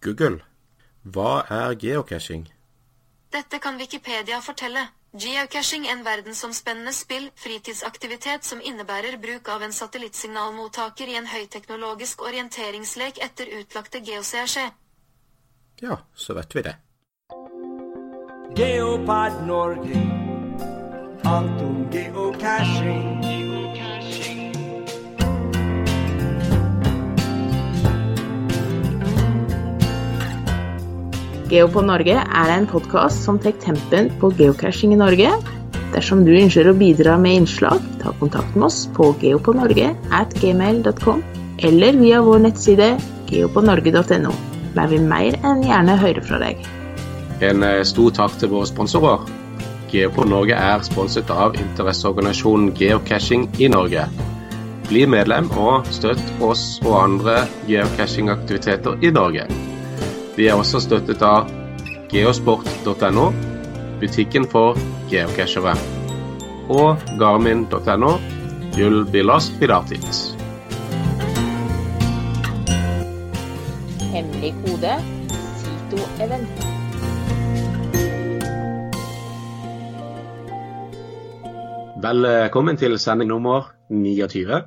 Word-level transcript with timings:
Google. 0.00 0.42
Hva 1.02 1.44
er 1.50 1.74
geocaching? 1.74 2.46
Dette 3.32 3.58
kan 3.58 3.76
Wikipedia 3.76 4.40
fortelle. 4.40 4.88
Geocaching 5.12 5.86
en 5.88 6.02
verdensomspennende 6.04 6.92
spill, 6.92 7.30
fritidsaktivitet 7.34 8.44
som 8.44 8.60
innebærer 8.60 9.16
bruk 9.20 9.48
av 9.48 9.62
en 9.64 9.72
satellittsignalmottaker 9.72 11.08
i 11.08 11.16
en 11.16 11.26
høyteknologisk 11.26 12.22
orienteringslek 12.22 13.22
etter 13.24 13.48
utlagte 13.60 14.02
geocache. 14.04 14.68
Ja, 15.80 15.98
så 16.14 16.36
vet 16.36 16.54
vi 16.56 16.66
det. 16.68 16.76
Geopad 18.58 19.46
Norge. 19.46 20.04
Alt 21.24 21.62
om 21.62 21.88
geocaching. 21.92 23.87
Geopod 31.48 31.86
Norge 31.88 32.12
er 32.12 32.50
en 32.52 32.66
podkast 32.68 33.22
som 33.24 33.38
tar 33.40 33.54
tempen 33.62 34.10
på 34.20 34.28
geocaching 34.36 34.92
i 34.92 34.98
Norge. 35.00 35.30
Dersom 35.94 36.26
du 36.26 36.34
ønsker 36.36 36.66
å 36.68 36.74
bidra 36.76 37.14
med 37.16 37.38
innslag, 37.38 37.80
ta 38.02 38.12
kontakt 38.20 38.52
med 38.52 38.66
oss 38.66 38.82
på 38.92 39.14
geopodnorge 39.22 39.94
eller 41.58 41.96
via 41.96 42.20
vår 42.22 42.42
nettside 42.44 42.88
geopodnorge.no. 43.30 44.34
Der 44.74 44.90
vil 44.92 45.06
mer 45.08 45.38
enn 45.40 45.64
gjerne 45.64 45.96
høre 45.96 46.24
fra 46.26 46.42
deg. 46.42 46.60
En 47.40 47.64
eh, 47.64 47.80
stor 47.80 48.12
takk 48.12 48.36
til 48.42 48.52
våre 48.52 48.68
sponsorer. 48.68 49.24
Geopod 49.88 50.28
Norge 50.28 50.52
er 50.52 50.84
sponset 50.84 51.32
av 51.32 51.56
interesseorganisasjonen 51.56 52.74
Geocaching 52.76 53.48
i 53.56 53.72
Norge. 53.72 54.04
Bli 54.90 55.08
medlem 55.08 55.48
og 55.56 55.88
støtt 55.96 56.44
oss 56.44 56.74
og 56.84 56.92
andre 57.00 57.40
geocachingaktiviteter 57.70 59.00
i 59.00 59.16
Norge. 59.16 59.48
Vi 60.38 60.44
er 60.46 60.54
også 60.54 60.78
støttet 60.78 61.22
av 61.26 61.48
geosport.no, 62.12 63.24
butikken 63.98 64.44
for 64.46 64.78
geocachere, 65.10 65.72
og 66.70 67.02
garmin.no, 67.18 68.12
Billas 69.10 69.48
Pilatis. 69.58 70.20
Hemmelig 74.14 74.54
kode 74.62 74.94
Sito 75.58 76.06
Event. 76.22 76.64
Velkommen 82.06 82.78
til 82.78 82.94
sending 83.02 83.34
nummer 83.34 83.72
29. 83.90 84.62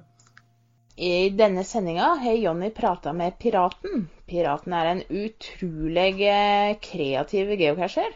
I 1.01 1.29
denne 1.33 1.63
sendinga 1.65 2.07
har 2.21 2.33
Jonny 2.37 2.69
prata 2.69 3.13
med 3.13 3.37
Piraten. 3.39 4.03
Piraten 4.29 4.73
er 4.77 4.85
en 4.85 4.99
utrolig 5.09 6.27
eh, 6.29 6.75
kreativ 6.77 7.55
geocacher. 7.57 8.11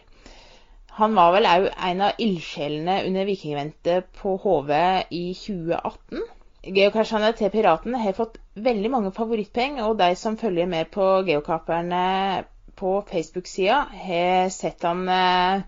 Han 1.00 1.16
var 1.17 1.31
vel 1.33 1.47
òg 1.50 1.66
en 1.88 2.03
av 2.06 2.22
ildsjelene 2.22 3.00
under 3.08 3.25
Vikingventet 3.25 4.11
på 4.19 4.36
HV 4.44 4.69
i 5.09 5.23
2018. 5.39 6.22
Geocachene 6.78 7.31
til 7.39 7.50
Piraten 7.56 7.97
har 8.03 8.13
fått 8.19 8.38
veldig 8.67 8.94
mange 8.94 9.13
favorittpenger, 9.17 9.89
og 9.89 9.97
de 10.03 10.11
som 10.22 10.38
følger 10.38 10.69
med 10.69 10.94
på 10.94 11.09
Geokaperne 11.25 12.06
på 12.78 12.94
Facebook-sida, 13.09 13.81
har 14.06 14.53
sett 14.53 14.86
han 14.86 15.03
eh, 15.09 15.66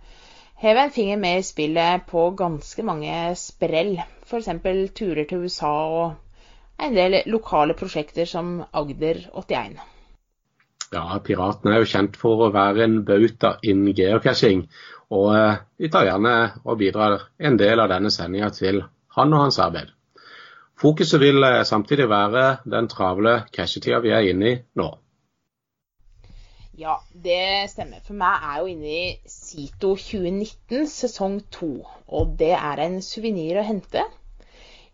heve 0.62 0.86
en 0.86 0.96
finger 1.02 1.18
med 1.26 1.42
i 1.42 1.50
spillet 1.50 2.06
på 2.14 2.30
ganske 2.46 2.86
mange 2.86 3.18
sprell. 3.42 3.96
F.eks. 4.30 4.54
turer 5.02 5.26
til 5.26 5.50
USA 5.50 5.76
og 5.98 6.24
en 6.78 6.98
del 6.98 7.22
lokale 7.26 7.74
prosjekter 7.78 8.26
som 8.26 8.60
Agder 8.72 9.24
81. 9.34 9.80
Ja, 10.94 11.20
Piratene 11.24 11.76
er 11.76 11.84
jo 11.84 11.90
kjent 11.92 12.16
for 12.20 12.46
å 12.46 12.54
være 12.54 12.86
en 12.86 13.02
bauta 13.08 13.58
innen 13.64 13.96
geocaching. 13.98 14.68
Og 15.12 15.32
eh, 15.36 15.60
vi 15.80 15.90
tar 15.92 16.08
gjerne 16.08 16.36
og 16.64 16.80
bidrar 16.80 17.30
en 17.40 17.58
del 17.60 17.80
av 17.84 17.92
denne 17.92 18.12
sendinga 18.14 18.52
til 18.56 18.82
han 19.18 19.34
og 19.34 19.48
hans 19.48 19.60
arbeid. 19.64 19.92
Fokuset 20.78 21.20
vil 21.24 21.44
eh, 21.44 21.64
samtidig 21.68 22.08
være 22.12 22.46
den 22.70 22.88
travle 22.92 23.42
cashetida 23.52 24.00
vi 24.04 24.14
er 24.16 24.30
inne 24.32 24.52
i 24.52 24.56
nå. 24.80 24.88
Ja, 26.78 27.00
det 27.10 27.72
stemmer. 27.72 28.04
For 28.06 28.14
meg 28.14 28.44
er 28.46 28.60
jo 28.62 28.68
inne 28.70 28.92
i 28.94 29.06
Sito 29.26 29.96
2019 29.98 30.86
sesong 30.92 31.40
2. 31.56 31.72
Og 32.14 32.36
det 32.38 32.54
er 32.54 32.84
en 32.84 33.00
suvenir 33.02 33.58
å 33.58 33.66
hente. 33.66 34.06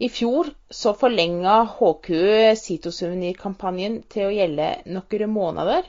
I 0.04 0.10
fjor 0.12 0.50
så 0.70 0.92
forlenga 1.00 1.60
HQ 1.78 2.08
Sito-suvenirkampanjen 2.60 4.02
til 4.12 4.28
å 4.28 4.34
gjelde 4.36 4.66
noen 4.92 5.30
måneder. 5.32 5.86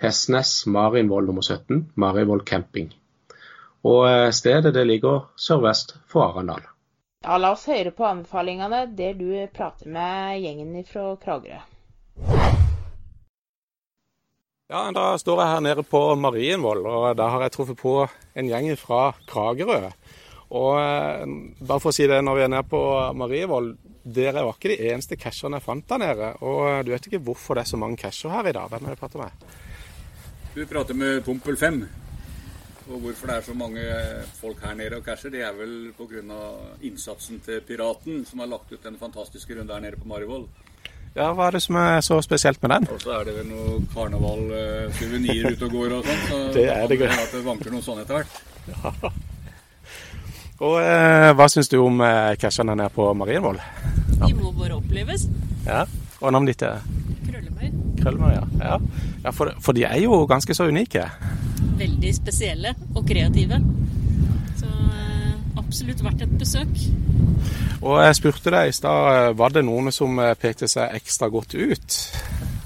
Hestnes 0.04 0.66
Marienvoll 0.72 1.26
nummer 1.28 1.44
17, 1.44 1.92
Marivoll 2.00 2.44
camping. 2.48 2.96
Og 3.84 4.32
stedet 4.32 4.72
det 4.78 4.86
ligger 4.88 5.28
sørvest 5.36 5.96
for 6.08 6.24
Arendal. 6.30 6.73
Ja, 7.24 7.38
la 7.40 7.54
oss 7.56 7.64
høre 7.72 7.94
på 7.96 8.04
anbefalingene 8.04 8.82
der 8.98 9.14
du 9.16 9.30
prater 9.56 9.88
med 9.88 10.42
gjengen 10.44 10.74
fra 10.84 11.14
Kragerø. 11.22 11.62
Ja, 14.74 14.82
Da 14.92 15.06
står 15.22 15.40
jeg 15.40 15.52
her 15.54 15.64
nede 15.64 15.86
på 15.88 16.02
Marienvoll, 16.20 16.84
og 16.84 17.16
da 17.16 17.30
har 17.32 17.46
jeg 17.46 17.54
truffet 17.56 17.80
på 17.80 17.96
en 18.36 18.50
gjeng 18.52 18.68
fra 18.80 19.14
Kragerø. 19.30 19.94
Og 20.54 20.76
eh, 20.82 21.24
bare 21.64 21.80
for 21.80 21.94
å 21.94 21.96
si 21.96 22.10
det, 22.12 22.20
når 22.26 22.38
vi 22.38 22.44
er 22.44 22.52
nede 22.52 22.68
på 22.68 22.84
Marienvoll, 23.16 23.72
dere 24.04 24.44
var 24.44 24.58
ikke 24.58 24.74
de 24.74 24.92
eneste 24.92 25.16
casherne 25.16 25.62
jeg 25.62 25.66
fant 25.66 25.88
der 25.90 26.04
nede. 26.04 26.32
Og 26.44 26.84
du 26.84 26.92
vet 26.92 27.08
ikke 27.08 27.24
hvorfor 27.24 27.56
det 27.56 27.64
er 27.64 27.72
så 27.72 27.80
mange 27.80 28.02
casher 28.04 28.36
her 28.36 28.52
i 28.52 28.56
dag? 28.56 28.68
Hvem 28.68 28.84
er 28.84 28.92
det 28.92 29.00
du 29.00 29.04
prater 29.06 29.24
med? 29.24 29.48
Du 30.54 30.66
prater 30.68 31.00
med 31.00 31.24
Pompel 31.24 31.56
5. 31.58 31.86
Og 32.90 33.00
hvorfor 33.00 33.30
det 33.30 33.36
er 33.38 33.46
så 33.46 33.54
mange 33.56 33.84
folk 34.42 34.60
her 34.66 34.76
nede 34.76 34.98
og 35.00 35.06
casher, 35.06 35.32
det 35.32 35.42
er 35.42 35.54
vel 35.56 35.94
pga. 35.98 36.20
innsatsen 36.84 37.40
til 37.46 37.62
Piraten, 37.62 38.26
som 38.26 38.40
har 38.40 38.48
lagt 38.52 38.72
ut 38.74 38.84
den 38.84 38.98
fantastiske 39.00 39.56
runden 39.56 39.72
her 39.72 39.80
nede 39.80 39.98
på 40.02 40.08
Marivoll. 40.08 40.48
Ja, 41.16 41.30
Hva 41.34 41.48
er 41.48 41.52
det 41.52 41.62
som 41.62 41.76
er 41.78 42.02
så 42.02 42.18
spesielt 42.26 42.62
med 42.62 42.72
den? 42.74 42.88
Og 42.90 43.02
så 43.02 43.12
er 43.20 43.28
det 43.28 43.36
vel 43.36 43.46
noe 43.52 43.76
karnevalsuvenirer 43.94 45.54
ute 45.54 45.68
og 45.68 45.76
går 45.78 45.94
og 46.00 46.08
sånn. 46.10 46.24
Så 46.30 46.40
Det 46.58 46.66
er 46.74 46.88
det 46.90 46.98
godt. 47.04 47.20
at 47.22 47.36
det 47.38 47.44
vanker 47.46 47.72
noe 47.76 47.86
sånn 47.86 48.02
etter 48.02 48.24
hvert. 48.24 49.14
Og 50.64 50.78
eh, 50.80 51.32
Hva 51.36 51.48
syns 51.52 51.68
du 51.68 51.78
om 51.82 51.98
eh, 52.06 52.36
cashene 52.40 52.76
nede 52.78 52.90
på 52.94 53.10
Marienvoll? 53.20 53.58
De 54.14 54.30
må 54.38 54.54
bare 54.56 54.78
oppleves. 54.78 55.26
Ja. 55.68 55.84
Og 56.22 56.32
navnet 56.32 56.54
ditt 56.54 56.64
er 56.70 56.80
Krøllemøy. 57.26 57.73
Krølmer, 58.02 58.34
ja. 58.36 58.80
ja. 59.24 59.32
for, 59.32 59.54
for 59.62 59.76
de 59.76 59.86
er 59.88 60.02
jo 60.04 60.24
ganske 60.30 60.56
så 60.56 60.68
unike. 60.70 61.06
Veldig 61.80 62.14
spesielle 62.16 62.74
og 62.94 63.06
kreative. 63.08 63.60
Så 64.60 64.70
eh, 64.70 65.34
absolutt 65.60 66.04
verdt 66.06 66.26
et 66.26 66.36
besøk. 66.40 66.74
Og 67.84 68.00
jeg 68.00 68.18
spurte 68.20 68.54
deg 68.54 68.70
i 68.70 68.76
stad, 68.76 69.10
eh, 69.14 69.30
var 69.40 69.56
det 69.56 69.66
noen 69.68 69.92
som 69.96 70.20
eh, 70.22 70.36
pekte 70.40 70.70
seg 70.72 70.96
ekstra 71.00 71.30
godt 71.34 71.56
ut? 71.56 72.00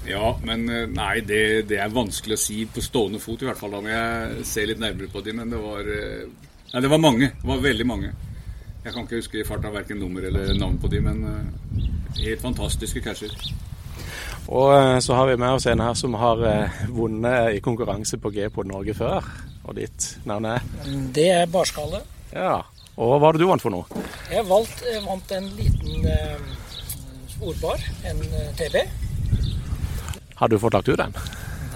Ja, 0.08 0.32
men 0.40 0.64
nei, 0.94 1.18
det, 1.20 1.68
det 1.68 1.82
er 1.84 1.92
vanskelig 1.92 2.38
å 2.38 2.40
si 2.40 2.62
på 2.64 2.80
stående 2.80 3.20
fot 3.20 3.42
i 3.44 3.48
hvert 3.48 3.60
fall. 3.60 3.74
Da 3.76 3.82
må 3.84 3.92
jeg 3.92 4.46
se 4.48 4.64
litt 4.64 4.80
nærmere 4.80 5.10
på 5.12 5.20
dem. 5.26 5.42
Men 5.42 5.52
det 5.52 5.60
var, 5.60 5.90
nei, 6.72 6.80
det 6.80 6.92
var 6.94 7.02
mange. 7.02 7.28
Det 7.42 7.50
var 7.50 7.60
veldig 7.66 7.86
mange. 7.90 8.14
Jeg 8.86 8.94
kan 8.94 9.04
ikke 9.04 9.20
huske 9.20 9.42
i 9.42 9.44
farta 9.44 9.68
verken 9.74 10.00
nummer 10.00 10.24
eller 10.24 10.54
navn 10.56 10.78
på 10.80 10.88
dem, 10.88 11.10
men 11.10 11.82
helt 12.22 12.40
fantastiske 12.40 13.02
casher. 13.04 13.34
Og 14.48 14.70
eh, 14.72 14.98
så 15.04 15.14
har 15.18 15.26
vi 15.28 15.36
med 15.36 15.58
oss 15.58 15.66
en 15.68 15.82
her 15.84 15.94
som 15.98 16.14
har 16.16 16.40
eh, 16.48 16.78
vunnet 16.94 17.58
i 17.58 17.60
konkurranse 17.64 18.16
på 18.22 18.30
G-Pod 18.32 18.70
Norge 18.70 18.94
før. 18.96 19.26
Og 19.68 19.76
ditt 19.76 20.14
navn 20.28 20.46
er? 20.54 20.64
Det 21.12 21.26
er 21.34 21.50
barskalle. 21.52 22.00
Ja. 22.32 22.62
Og 22.98 23.12
hva 23.12 23.18
var 23.26 23.36
det 23.36 23.42
du 23.44 23.48
vant 23.50 23.62
for 23.62 23.70
noe? 23.74 23.84
Jeg 24.32 24.46
valgt, 24.48 24.80
jeg 24.88 25.02
vant 25.04 25.34
en 25.36 25.50
liten 25.58 26.08
eh, 26.08 27.42
ordbar, 27.44 27.84
en 28.08 28.24
eh, 28.24 28.48
TB. 28.58 28.80
Har 30.40 30.48
du 30.50 30.56
fått 30.62 30.74
lagt 30.78 30.88
ut 30.88 30.98
den? 30.98 31.14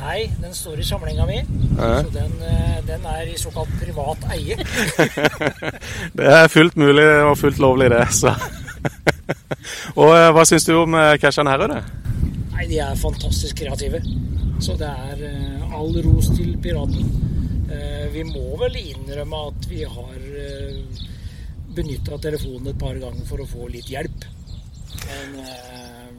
Nei, 0.03 0.25
den 0.43 0.55
står 0.57 0.81
i 0.83 0.85
samlinga 0.87 1.27
mi, 1.29 1.37
Ja. 1.77 2.01
så 2.03 2.11
den, 2.17 2.33
eh, 2.43 2.81
den 2.89 3.05
er 3.07 3.29
i 3.31 3.37
såkalt 3.39 3.71
privat 3.79 4.25
eie. 4.35 4.57
Det 6.19 6.27
er 6.27 6.49
fullt 6.51 6.77
mulig 6.81 7.07
og 7.23 7.37
fullt 7.39 7.61
lovlig, 7.63 7.91
det. 7.93 8.03
Så. 8.11 8.33
og 10.01 10.11
eh, 10.17 10.31
hva 10.35 10.45
syns 10.49 10.67
du 10.67 10.75
om 10.81 10.97
eh, 10.99 11.15
cashene 11.23 11.53
her, 11.55 11.63
Rune? 11.63 11.85
Nei, 12.53 12.67
de 12.71 12.81
er 12.85 12.99
fantastisk 13.01 13.63
kreative. 13.63 14.03
Så 14.63 14.77
det 14.79 14.89
er 14.89 15.25
eh, 15.29 15.75
all 15.75 15.97
ros 16.05 16.31
til 16.37 16.55
piraten. 16.63 17.09
Eh, 17.73 18.07
vi 18.13 18.25
må 18.29 18.57
vel 18.61 18.77
innrømme 18.83 19.41
at 19.49 19.67
vi 19.71 19.83
har 19.89 20.19
uh, 20.21 21.03
benytta 21.73 22.19
telefonen 22.21 22.71
et 22.73 22.79
par 22.79 22.99
ganger 23.01 23.27
for 23.29 23.43
å 23.43 23.49
få 23.49 23.69
litt 23.73 23.89
hjelp. 23.91 24.27
Men 25.03 25.41
eh, 25.43 26.13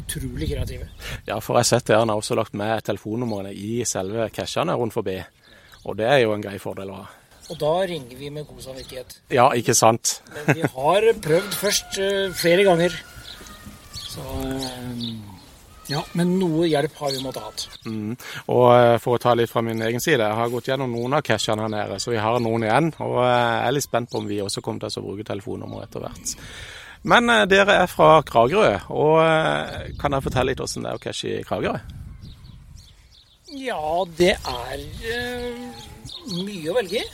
utrolig 0.00 0.50
kreative. 0.50 0.88
Ja, 1.28 1.38
for 1.38 1.58
jeg 1.58 1.64
har 1.64 1.70
sett 1.74 1.90
dere 1.90 2.04
har 2.04 2.16
også 2.16 2.38
lagt 2.38 2.56
med 2.58 2.82
telefonnumrene 2.86 3.52
i 3.54 3.84
selve 3.88 4.30
cashene 4.34 4.76
rundt 4.78 4.96
forbi. 4.96 5.18
Og 5.86 5.96
det 6.00 6.08
er 6.08 6.22
jo 6.24 6.34
en 6.34 6.44
grei 6.44 6.58
fordel 6.60 6.92
å 6.92 7.00
ha. 7.02 7.08
Og 7.50 7.58
da 7.58 7.72
ringer 7.90 8.14
vi 8.18 8.28
med 8.30 8.46
god 8.46 8.62
samvittighet. 8.62 9.16
Ja, 9.34 9.48
ikke 9.58 9.74
sant? 9.74 10.20
Men 10.34 10.60
vi 10.60 10.68
har 10.74 11.06
prøvd 11.24 11.56
først 11.58 11.98
eh, 11.98 12.28
flere 12.36 12.66
ganger. 12.66 12.94
Så 13.98 14.22
eh, 14.44 14.49
Ja, 15.90 16.00
men 16.14 16.36
noe 16.38 16.68
hjelp 16.70 16.94
har 17.00 17.10
vi 17.10 17.22
måttet 17.24 17.42
hatt. 17.42 17.64
Mm. 17.86 18.14
Og 18.54 18.66
eh, 18.72 18.96
for 19.02 19.16
å 19.16 19.22
ta 19.22 19.34
litt 19.34 19.50
fra 19.50 19.62
min 19.66 19.82
egen 19.82 20.02
side, 20.02 20.22
jeg 20.22 20.38
har 20.38 20.52
gått 20.52 20.70
gjennom 20.70 20.92
noen 20.94 21.18
av 21.18 21.24
cashene 21.26 21.66
her 21.66 21.72
nede, 21.72 21.98
så 22.02 22.12
vi 22.14 22.20
har 22.22 22.38
noen 22.42 22.66
igjen. 22.68 22.92
Og 23.02 23.16
eh, 23.24 23.30
jeg 23.34 23.64
er 23.66 23.76
litt 23.76 23.88
spent 23.88 24.12
på 24.12 24.20
om 24.20 24.28
vi 24.30 24.42
også 24.44 24.62
kommer 24.62 24.86
til 24.86 25.02
å 25.02 25.06
bruke 25.08 25.26
telefonnummer 25.26 25.86
etter 25.86 26.04
hvert. 26.04 26.34
Men 27.10 27.32
eh, 27.34 27.46
dere 27.50 27.80
er 27.82 27.90
fra 27.90 28.20
Kragerø, 28.26 28.74
og 28.94 29.96
kan 29.98 30.14
jeg 30.14 30.28
fortelle 30.28 30.52
litt 30.52 30.62
hvordan 30.62 30.86
det 30.86 30.92
er 30.92 31.00
å 31.00 31.04
cashe 31.08 31.32
i 31.40 31.48
Kragerø? 31.48 31.80
Ja, 33.50 34.06
det 34.14 34.36
er 34.46 34.82
uh, 35.10 35.80
mye 36.38 36.70
å 36.70 36.76
velge 36.76 37.00
i. 37.00 37.06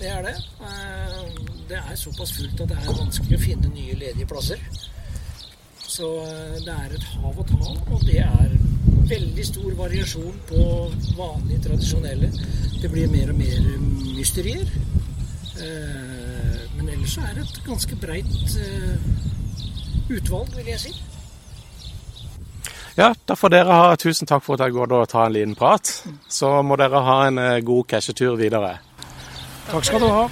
Det 0.00 0.08
er 0.10 0.24
det. 0.26 0.32
Uh, 0.58 1.54
det 1.70 1.78
er 1.78 1.98
såpass 1.98 2.32
fullt 2.34 2.64
at 2.64 2.72
det 2.72 2.78
er 2.80 2.98
vanskelig 2.98 3.38
å 3.38 3.44
finne 3.44 3.70
nye 3.70 3.94
ledige 3.94 4.26
plasser. 4.26 4.58
Så 5.86 6.08
eh, 6.26 6.56
det 6.64 6.72
er 6.74 6.94
et 6.96 7.04
hav 7.14 7.38
å 7.38 7.44
ta 7.46 7.58
av, 7.62 7.76
og 7.94 8.02
det 8.06 8.18
er 8.24 8.54
veldig 9.06 9.44
stor 9.46 9.74
variasjon 9.78 10.38
på 10.48 10.62
vanlige, 11.16 11.62
tradisjonelle. 11.68 12.30
Det 12.82 12.90
blir 12.90 13.10
mer 13.12 13.30
og 13.30 13.38
mer 13.38 13.68
mysterier. 14.16 14.66
Eh, 15.56 16.54
Men 16.76 16.90
ellers 16.92 17.14
så 17.14 17.22
er 17.24 17.38
det 17.38 17.44
et 17.46 17.60
ganske 17.64 17.96
breit 17.96 18.56
eh, 18.60 18.96
utvalg, 20.12 20.50
vil 20.58 20.72
jeg 20.74 20.82
si. 20.82 20.92
Ja, 22.96 23.12
da 23.28 23.36
får 23.36 23.52
dere 23.52 23.78
ha 23.78 23.94
tusen 24.00 24.28
takk 24.28 24.44
for 24.44 24.56
at 24.56 24.66
jeg 24.66 24.74
går 24.76 24.92
og 24.92 25.08
tar 25.08 25.28
en 25.28 25.36
liten 25.36 25.54
prat. 25.56 25.88
Så 26.28 26.50
må 26.64 26.76
dere 26.80 27.00
ha 27.04 27.16
en 27.28 27.40
god 27.64 27.88
cashetur 27.92 28.36
videre. 28.40 28.78
Takk 29.70 29.84
skal 29.88 30.04
du 30.04 30.08
ha. 30.08 30.28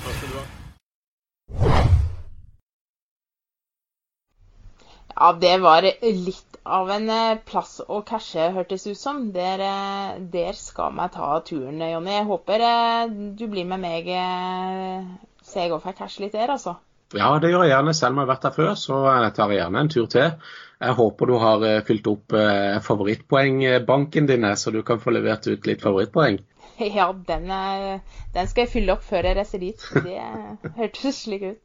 Ja, 5.15 5.31
det 5.41 5.59
var 5.63 5.87
litt 6.03 6.55
av 6.65 6.91
en 6.91 7.11
eh, 7.13 7.37
plass 7.47 7.77
å 7.87 8.01
cashe, 8.07 8.49
hørtes 8.55 8.87
ut 8.89 8.99
som. 8.99 9.29
Der, 9.35 9.61
eh, 9.63 10.17
der 10.33 10.57
skal 10.59 10.97
vi 10.97 11.07
ta 11.15 11.29
turen, 11.47 11.79
Jonny. 11.79 12.17
Jeg 12.17 12.27
håper 12.31 12.65
eh, 12.71 13.15
du 13.39 13.47
blir 13.53 13.69
med 13.69 13.85
meg, 13.85 14.11
så 15.45 15.63
jeg 15.63 15.75
òg 15.75 15.85
får 15.85 15.99
cashe 16.01 16.25
litt 16.25 16.35
der, 16.35 16.55
altså. 16.57 16.79
Ja, 17.15 17.29
det 17.39 17.53
gjør 17.53 17.67
jeg 17.67 17.75
gjerne. 17.77 17.95
Selv 17.95 18.15
om 18.15 18.23
jeg 18.23 18.27
har 18.27 18.33
vært 18.33 18.47
der 18.49 18.57
før, 18.57 18.73
så 18.81 19.03
jeg 19.07 19.35
tar 19.37 19.53
jeg 19.53 19.61
gjerne 19.61 19.85
en 19.85 19.93
tur 19.93 20.09
til. 20.11 20.33
Jeg 20.85 20.99
håper 20.99 21.31
du 21.31 21.35
har 21.39 21.67
fylt 21.87 22.09
opp 22.11 22.35
favorittpoengbanken 22.85 24.27
din, 24.29 24.49
så 24.59 24.73
du 24.75 24.81
kan 24.85 24.99
få 25.01 25.15
levert 25.15 25.47
ut 25.47 25.69
litt 25.69 25.85
favorittpoeng. 25.85 26.41
Ja, 26.99 27.13
den, 27.13 27.51
er, 27.51 28.01
den 28.35 28.49
skal 28.51 28.65
jeg 28.65 28.73
fylle 28.73 28.97
opp 28.97 29.05
før 29.07 29.29
jeg 29.29 29.39
reiser 29.39 29.63
dit. 29.63 29.85
Det 30.05 30.17
hørtes 30.81 31.23
slik 31.27 31.47
ut. 31.47 31.61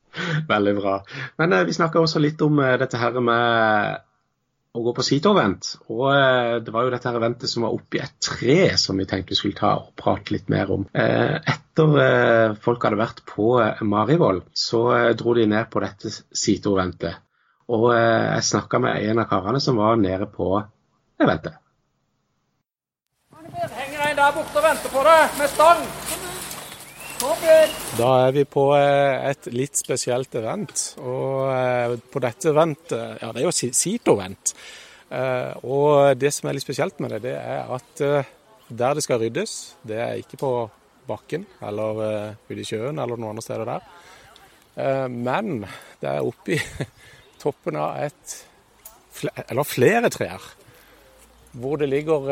Veldig 0.50 0.76
bra. 0.80 1.00
Men 1.42 1.56
eh, 1.56 1.66
vi 1.68 1.76
snakka 1.78 2.02
også 2.02 2.22
litt 2.22 2.42
om 2.46 2.62
eh, 2.64 2.78
dette 2.82 3.00
her 3.02 3.20
med 3.24 4.06
å 4.78 4.84
gå 4.86 4.94
på 4.96 5.06
Sito-event. 5.06 5.72
Og 5.90 6.06
eh, 6.14 6.56
det 6.66 6.74
var 6.74 6.86
jo 6.86 6.94
dette 6.94 7.10
her 7.10 7.20
eventet 7.20 7.52
som 7.52 7.66
var 7.66 7.76
oppi 7.76 8.02
et 8.04 8.18
tre 8.24 8.60
som 8.82 9.00
vi 9.00 9.08
tenkte 9.10 9.34
vi 9.34 9.40
skulle 9.40 9.58
ta 9.58 9.76
og 9.82 9.94
prate 10.00 10.36
litt 10.36 10.52
mer 10.54 10.72
om. 10.74 10.86
Eh, 10.94 11.38
etter 11.40 11.96
eh, 12.04 12.58
folk 12.62 12.86
hadde 12.86 13.02
vært 13.02 13.24
på 13.30 13.56
eh, 13.64 13.82
Marivoll, 13.86 14.44
så 14.54 14.84
dro 15.18 15.34
de 15.38 15.48
ned 15.50 15.72
på 15.74 15.82
dette 15.86 16.14
Sito-eventet. 16.14 17.26
Og 17.70 17.92
jeg 17.94 18.46
snakka 18.48 18.80
med 18.82 19.04
en 19.12 19.22
av 19.22 19.28
karene 19.30 19.60
som 19.62 19.78
var 19.78 20.00
nede 20.02 20.26
på 20.34 20.56
eventet. 21.22 21.60
Der 24.20 24.34
borte 24.36 24.60
og 24.60 24.66
venter 24.66 24.92
på 24.92 25.02
deg 25.06 25.36
med 25.40 25.48
stang. 25.48 25.84
Da 27.96 28.08
er 28.26 28.34
vi 28.36 28.42
på 28.52 28.66
eh, 28.76 29.30
et 29.30 29.48
litt 29.56 29.80
spesielt 29.80 30.36
event. 30.36 30.82
Og 31.00 31.46
eh, 31.54 31.94
på 32.12 32.20
dette 32.26 32.52
eventet 32.52 33.22
Ja, 33.22 33.30
det 33.32 33.40
er 33.40 33.48
jo 33.48 33.54
Sito-event. 33.56 34.52
Eh, 35.08 35.56
Og 35.64 36.20
det 36.20 36.34
som 36.36 36.50
er 36.50 36.58
litt 36.58 36.66
spesielt 36.66 37.00
med 37.00 37.16
det, 37.16 37.22
det 37.30 37.38
er 37.40 37.72
at 37.78 38.04
der 38.68 39.00
det 39.00 39.06
skal 39.08 39.24
ryddes, 39.24 39.56
det 39.88 40.02
er 40.04 40.20
ikke 40.20 40.42
på 40.44 40.52
bakken 41.08 41.48
eller 41.64 42.36
ute 42.52 42.60
i 42.60 42.68
sjøen 42.68 43.00
eller 43.00 43.16
noen 43.16 43.32
andre 43.38 43.48
steder 43.48 43.72
der. 43.72 45.08
Men 45.10 45.64
det 46.04 46.12
er 46.12 46.28
oppi 46.28 46.60
toppen 47.42 47.80
av 47.80 48.04
et 48.04 48.38
eller 49.48 49.66
flere 49.66 50.12
trær 50.12 50.52
hvor 51.56 51.80
det 51.82 51.90
ligger 51.90 52.30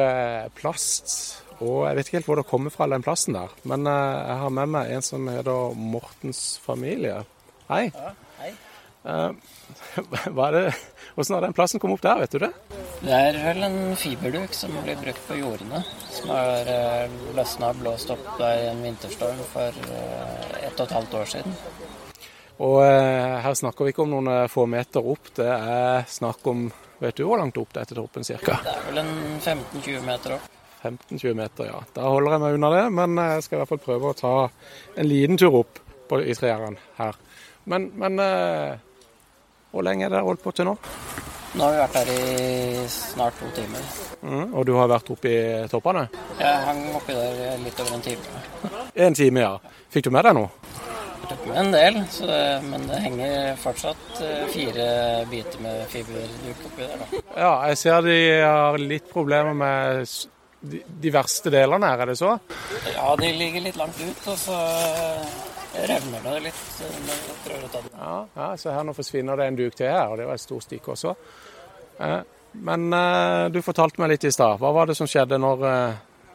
plast. 0.59 1.46
Og 1.63 1.87
jeg 1.87 1.97
vet 1.97 2.09
ikke 2.09 2.19
helt 2.19 2.29
hvor 2.29 2.39
det 2.39 2.49
kommer 2.49 2.73
fra, 2.73 2.87
den 2.91 3.05
plassen 3.05 3.37
der. 3.37 3.53
Men 3.65 3.89
eh, 3.89 4.17
jeg 4.29 4.37
har 4.43 4.53
med 4.53 4.73
meg 4.75 4.93
en 4.93 5.05
som 5.05 5.29
heter 5.31 5.77
Mortens 5.77 6.41
familie. 6.61 7.23
Hei. 7.71 7.87
Ja, 7.89 8.13
hei. 8.41 8.51
Eh, 9.07 9.55
hva 10.35 10.49
er 10.49 10.57
det? 10.57 10.65
Hvordan 11.15 11.37
har 11.37 11.47
den 11.47 11.57
plassen 11.57 11.81
kommet 11.81 11.97
opp 11.97 12.05
der, 12.05 12.21
vet 12.21 12.35
du 12.35 12.43
det? 12.45 12.51
Det 13.01 13.13
er 13.13 13.39
vel 13.41 13.65
en 13.65 13.79
fiberduk 13.97 14.53
som 14.53 14.73
blir 14.83 14.99
brukt 15.01 15.23
på 15.25 15.39
jordene. 15.39 15.81
Som 16.13 16.33
har 16.35 16.69
eh, 16.73 17.15
løsna 17.37 17.71
og 17.73 17.81
blåst 17.81 18.13
opp 18.13 18.27
der 18.37 18.67
i 18.67 18.67
en 18.69 18.83
vinterstorm 18.85 19.41
for 19.49 19.85
ett 20.61 20.77
og 20.77 20.85
et 20.85 20.97
halvt 20.99 21.21
år 21.23 21.31
siden. 21.33 21.57
Og 22.67 22.79
her 22.81 23.53
snakker 23.53 23.85
vi 23.85 23.93
ikke 23.93 24.01
om 24.01 24.15
noen 24.15 24.49
få 24.49 24.63
meter 24.69 25.05
opp. 25.05 25.29
Det 25.37 25.45
er 25.45 26.05
snakk 26.09 26.45
om 26.49 26.69
Vet 26.97 27.19
du 27.19 27.27
hvor 27.27 27.37
langt 27.37 27.57
opp 27.61 27.75
det 27.75 27.83
er 27.83 27.89
til 27.91 27.99
toppen 27.99 28.25
ca.? 28.25 28.55
Det 28.65 28.71
er 28.71 28.85
vel 28.87 29.03
en 29.03 29.11
15-20 29.37 30.05
meter 30.07 30.33
opp. 30.39 30.56
15-20 30.83 31.37
meter, 31.37 31.69
ja. 31.71 31.81
Da 31.95 32.09
holder 32.11 32.35
jeg 32.35 32.43
meg 32.43 32.57
unna 32.57 32.71
det, 32.73 32.83
men 32.93 33.21
jeg 33.21 33.45
skal 33.45 33.57
i 33.57 33.61
hvert 33.61 33.71
fall 33.73 33.85
prøve 33.85 34.11
å 34.11 34.17
ta 34.17 34.33
en 34.95 35.09
liten 35.09 35.39
tur 35.39 35.61
opp 35.63 35.81
på, 36.09 36.21
i 36.21 36.35
treeren 36.37 36.77
her. 36.99 37.17
Men, 37.67 37.89
men 37.99 38.21
eh, 38.23 38.77
hvor 39.73 39.85
lenge 39.87 40.07
er 40.07 40.15
det 40.15 40.23
holdt 40.23 40.43
på 40.43 40.53
til 40.55 40.69
nå? 40.69 40.77
Nå 41.57 41.63
har 41.63 41.73
vi 41.73 41.81
vært 41.81 41.97
her 41.97 42.11
i 42.13 42.87
snart 42.91 43.37
to 43.39 43.49
timer. 43.55 43.85
Mm, 44.21 44.53
og 44.53 44.65
du 44.67 44.75
har 44.77 44.89
vært 44.91 45.09
oppe 45.13 45.31
i 45.31 45.39
toppene? 45.71 46.07
Jeg 46.37 46.65
hang 46.67 46.83
oppi 46.97 47.15
der 47.17 47.63
litt 47.63 47.79
over 47.83 47.97
en 47.97 48.05
time. 48.05 48.43
En 49.07 49.13
time, 49.13 49.43
ja. 49.43 49.77
Fikk 49.93 50.07
du 50.07 50.13
med 50.13 50.25
deg 50.25 50.37
noe? 50.37 50.49
tok 51.27 51.43
med 51.47 51.57
en 51.59 51.71
del, 51.71 51.97
så 52.09 52.27
det, 52.29 52.43
men 52.69 52.85
det 52.87 53.01
henger 53.03 53.57
fortsatt 53.59 54.21
eh, 54.23 54.45
fire 54.53 54.87
biter 55.31 55.63
med 55.63 55.83
fiberduk 55.91 56.65
oppi 56.69 56.85
der. 56.85 57.01
da. 57.01 57.21
Ja, 57.35 57.51
jeg 57.69 57.79
ser 57.81 58.05
de 58.05 58.17
har 58.43 58.79
litt 58.79 59.09
problemer 59.11 59.57
med 59.57 60.07
de, 60.59 60.81
de 61.01 61.11
verste 61.13 61.51
delene 61.53 61.89
her, 61.91 62.03
er 62.03 62.11
det 62.11 62.17
så? 62.19 62.37
Ja, 62.93 63.11
de 63.19 63.29
ligger 63.37 63.63
litt 63.67 63.77
langt 63.79 63.99
ut, 64.01 64.23
og 64.31 64.39
så 64.41 64.55
eh, 64.57 65.35
revner 65.89 66.23
det 66.25 66.39
litt 66.47 66.63
eh, 66.85 66.95
når 67.03 67.19
jeg 67.19 67.37
prøver 67.43 67.67
å 67.67 67.73
ta 67.73 67.83
det. 67.83 67.91
Ja, 67.97 68.15
ja, 68.39 68.49
så 68.61 68.73
her 68.73 68.87
nå 68.87 68.95
forsvinner 68.97 69.39
det 69.39 69.51
en 69.51 69.59
duk 69.59 69.77
til 69.77 69.91
her, 69.91 70.07
og 70.09 70.17
det 70.19 70.25
var 70.29 70.39
et 70.39 70.45
stort 70.45 70.65
stikk 70.65 70.89
også. 70.95 71.13
Eh, 72.01 72.19
men 72.57 72.89
du 73.53 73.59
fortalte 73.61 74.01
meg 74.01 74.15
litt 74.15 74.23
i 74.25 74.31
stad. 74.33 74.55
Hva 74.57 74.71
var 74.73 74.87
det 74.89 74.95
som 74.97 75.05
skjedde 75.05 75.37
når 75.37 75.59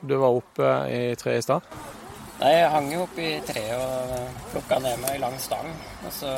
du 0.06 0.12
var 0.20 0.36
oppe 0.36 0.68
i 0.92 1.00
treet 1.18 1.40
i 1.40 1.46
stad? 1.48 1.66
Nei, 2.42 2.52
jeg 2.60 2.68
hang 2.70 2.88
jo 2.92 3.00
oppi 3.08 3.26
treet 3.48 3.80
og 3.80 4.38
plukka 4.52 4.78
ned 4.84 5.00
med 5.02 5.16
ei 5.16 5.18
lang 5.22 5.34
stang. 5.42 5.66
Og 6.06 6.14
så 6.14 6.30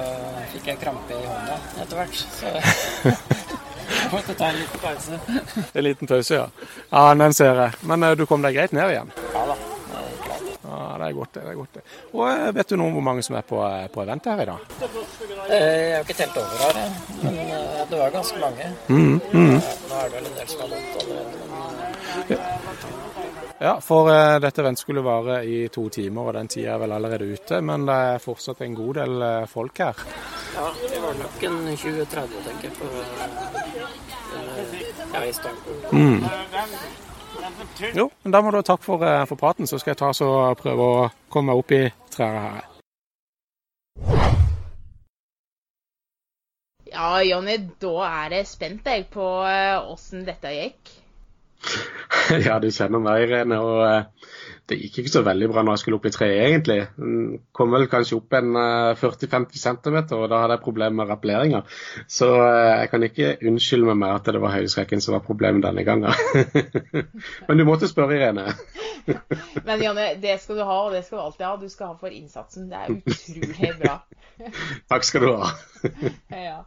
fikk 0.55 0.71
jeg 0.73 0.81
krampe 0.81 1.19
i 1.19 1.29
hånda 1.29 1.59
etter 1.85 2.01
hvert. 2.01 2.25
Så 2.39 2.55
jeg 3.91 4.11
måtte 4.13 4.35
ta 4.39 4.49
en 4.51 4.59
liten 4.59 4.81
pause. 4.83 5.21
En 5.75 5.85
liten 5.85 6.07
pause, 6.11 6.35
ja. 6.35 6.47
Ja, 6.91 7.05
den 7.15 7.33
ser 7.37 7.55
jeg. 7.63 7.79
Men 7.83 8.03
eh, 8.03 8.17
du 8.19 8.27
kom 8.31 8.43
deg 8.45 8.57
greit 8.57 8.73
ned 8.77 8.91
igjen? 8.95 9.15
Ja 9.35 9.47
da. 9.53 9.57
Ja, 10.65 10.79
det 10.99 11.07
er 11.07 11.13
godt, 11.15 11.35
det. 11.37 11.43
er 11.47 11.55
godt 11.55 11.75
det. 11.77 11.83
Og 12.17 12.23
eh, 12.31 12.49
vet 12.57 12.71
du 12.73 12.77
noe 12.81 12.89
om 12.91 12.97
hvor 12.99 13.05
mange 13.07 13.23
som 13.23 13.37
er 13.39 13.45
på, 13.47 13.61
eh, 13.69 13.85
på 13.95 14.03
event 14.03 14.25
her 14.31 14.43
i 14.43 14.47
dag? 14.49 14.59
Jeg 15.51 15.95
har 15.95 16.07
ikke 16.07 16.17
telt 16.19 16.39
over 16.41 16.63
her, 16.65 16.95
men 17.23 17.37
det 17.91 18.01
var 18.01 18.11
ganske 18.15 18.41
mange. 18.43 18.71
Mm. 18.89 19.21
Eh, 19.21 19.33
Nå 19.35 20.01
er 20.01 20.09
det 20.09 20.15
vel 20.17 20.31
en 20.31 20.39
del 20.41 20.49
som 20.51 20.65
har 20.65 20.69
gått 20.75 21.03
allerede. 21.05 22.64
Ja, 23.65 23.81
for 23.81 24.11
uh, 24.13 24.41
dette 24.41 24.61
eventet 24.61 24.83
skulle 24.83 25.01
vare 25.01 25.39
i 25.45 25.69
to 25.73 25.89
timer, 25.89 26.27
og 26.29 26.35
den 26.37 26.49
tida 26.53 26.75
er 26.75 26.81
vel 26.83 26.93
allerede 26.93 27.25
ute. 27.25 27.63
Men 27.65 27.87
det 27.89 27.95
er 27.97 28.19
fortsatt 28.21 28.59
en 28.61 28.75
god 28.77 28.99
del 28.99 29.23
uh, 29.25 29.47
folk 29.49 29.79
her. 29.81 30.03
Ja, 30.53 30.67
det 30.91 30.99
var 31.01 31.15
nok 31.17 31.45
en 31.49 31.57
20-30, 31.73 32.35
tenker 32.45 32.69
jeg, 32.69 32.75
For, 32.77 32.89
eh, 33.01 34.83
ja, 35.15 35.23
i 35.25 35.33
starten. 35.33 35.73
Mm. 35.97 36.21
Jo, 37.97 38.11
men 38.23 38.35
da 38.37 38.43
må 38.45 38.53
du 38.53 38.59
ha 38.61 38.67
takk 38.69 38.85
for, 38.85 39.01
for 39.33 39.41
praten, 39.41 39.67
så 39.67 39.81
skal 39.81 39.95
jeg 39.95 40.01
ta 40.03 40.11
så 40.13 40.29
prøve 40.61 40.89
å 40.91 41.07
komme 41.33 41.55
meg 41.55 41.63
opp 41.63 41.73
i 41.73 41.81
trærne 42.13 42.43
her. 42.45 42.69
Ja, 46.93 47.09
Jonny, 47.25 47.57
da 47.81 47.95
er 48.11 48.37
jeg 48.43 48.53
spent 48.53 48.93
jeg 48.93 49.09
på 49.17 49.25
åssen 49.89 50.29
dette 50.29 50.53
gikk. 50.53 50.93
Ja, 52.47 52.59
du 52.63 52.71
kjenner 52.73 53.03
meg, 53.03 53.27
Irene. 53.27 53.59
Og 53.61 53.81
eh, 53.85 54.31
det 54.71 54.79
gikk 54.81 55.03
ikke 55.03 55.13
så 55.13 55.21
veldig 55.27 55.49
bra 55.53 55.63
når 55.65 55.77
jeg 55.77 55.83
skulle 55.83 55.99
opp 55.99 56.07
i 56.09 56.13
treet, 56.15 56.39
egentlig. 56.47 56.79
Mm, 56.97 57.41
Kom 57.57 57.75
vel 57.75 57.85
kanskje 57.93 58.17
opp 58.17 58.37
en 58.39 58.55
eh, 58.57 59.01
40-50 59.01 59.61
cm, 59.61 59.99
og 60.17 60.25
da 60.33 60.39
hadde 60.41 60.57
jeg 60.57 60.65
problemer 60.65 60.97
med 61.03 61.11
rappelleringa. 61.13 61.61
Så 62.09 62.31
eh, 62.39 62.71
jeg 62.81 62.91
kan 62.95 63.07
ikke 63.09 63.33
unnskylde 63.51 63.91
med 63.91 64.01
meg 64.05 64.15
at 64.17 64.31
det 64.33 64.41
var 64.45 64.55
høydeskrekken 64.57 65.05
som 65.05 65.19
var 65.19 65.25
problemet 65.27 65.67
denne 65.67 65.85
gangen. 65.85 66.09
Men 67.49 67.61
du 67.61 67.67
måtte 67.69 67.91
spørre, 67.93 68.17
Irene. 68.17 68.47
Men 69.69 69.85
Janne, 69.85 70.09
det 70.23 70.39
skal 70.41 70.63
du 70.63 70.65
ha, 70.65 70.81
og 70.87 70.97
det 70.97 71.05
skal 71.05 71.21
du 71.21 71.27
alltid 71.27 71.47
ha. 71.51 71.55
Du 71.61 71.69
skal 71.73 71.93
ha 71.93 71.99
for 72.01 72.17
innsatsen. 72.23 72.71
Det 72.73 72.81
er 72.81 72.97
utrolig 72.97 73.75
bra. 73.83 73.99
Takk 74.95 75.05
skal 75.11 75.29
du 75.29 75.35
ha. 75.43 75.53
ja. 76.33 76.59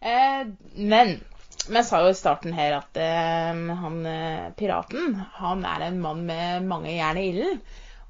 Eh, 0.00 0.44
men 1.70 1.84
vi 1.84 1.86
sa 1.86 2.00
jo 2.02 2.10
i 2.10 2.18
starten 2.18 2.54
her 2.56 2.80
at 2.80 2.98
eh, 2.98 3.60
han 3.82 4.00
eh, 4.08 4.48
piraten, 4.58 5.14
han 5.38 5.62
er 5.68 5.86
en 5.86 6.00
mann 6.02 6.24
med 6.26 6.66
mange 6.66 6.96
jern 6.96 7.20
i 7.20 7.28
ilden. 7.30 7.60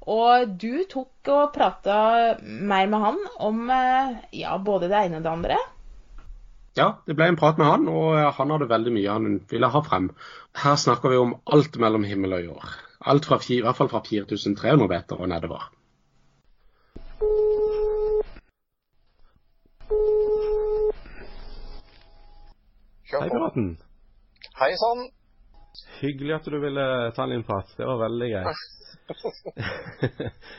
Og 0.09 0.55
du 0.57 0.81
tok 0.89 1.29
og 1.29 1.51
prata 1.53 1.97
mer 2.41 2.89
med 2.89 3.03
han 3.03 3.19
om 3.37 3.69
eh, 3.69 4.15
ja, 4.39 4.55
både 4.57 4.89
det 4.89 5.03
ene 5.05 5.19
og 5.19 5.27
det 5.27 5.33
andre. 5.35 5.59
Ja, 6.79 6.87
det 7.05 7.17
ble 7.19 7.27
en 7.29 7.37
prat 7.37 7.59
med 7.61 7.69
han, 7.69 7.85
og 7.91 8.17
han 8.37 8.55
hadde 8.55 8.69
veldig 8.71 8.95
mye 8.95 9.17
han 9.19 9.37
ville 9.51 9.69
ha 9.69 9.83
frem. 9.85 10.09
Her 10.57 10.79
snakker 10.79 11.13
vi 11.13 11.19
om 11.21 11.35
alt 11.53 11.77
mellom 11.77 12.07
himmel 12.07 12.39
og 12.39 12.47
jord. 12.47 12.73
Alt 13.11 13.29
fra, 13.29 13.37
i 13.45 13.61
hvert 13.61 13.77
fall 13.77 13.91
fra 13.91 14.01
4300 14.07 14.89
meter 14.89 15.21
og 15.21 15.29
nedover. 15.29 15.69
Kjør 23.11 23.21
Hei, 23.25 23.29
på. 23.29 23.35
piraten. 23.37 23.65
Hei 24.61 24.71
sann. 24.81 25.01
Hyggelig 26.01 26.33
at 26.39 26.45
du 26.51 26.57
ville 26.63 26.85
ta 27.15 27.23
en 27.27 27.43
prat. 27.47 27.67
Det 27.77 27.85
var 27.87 27.97
veldig 28.07 28.29
greit. 28.33 28.47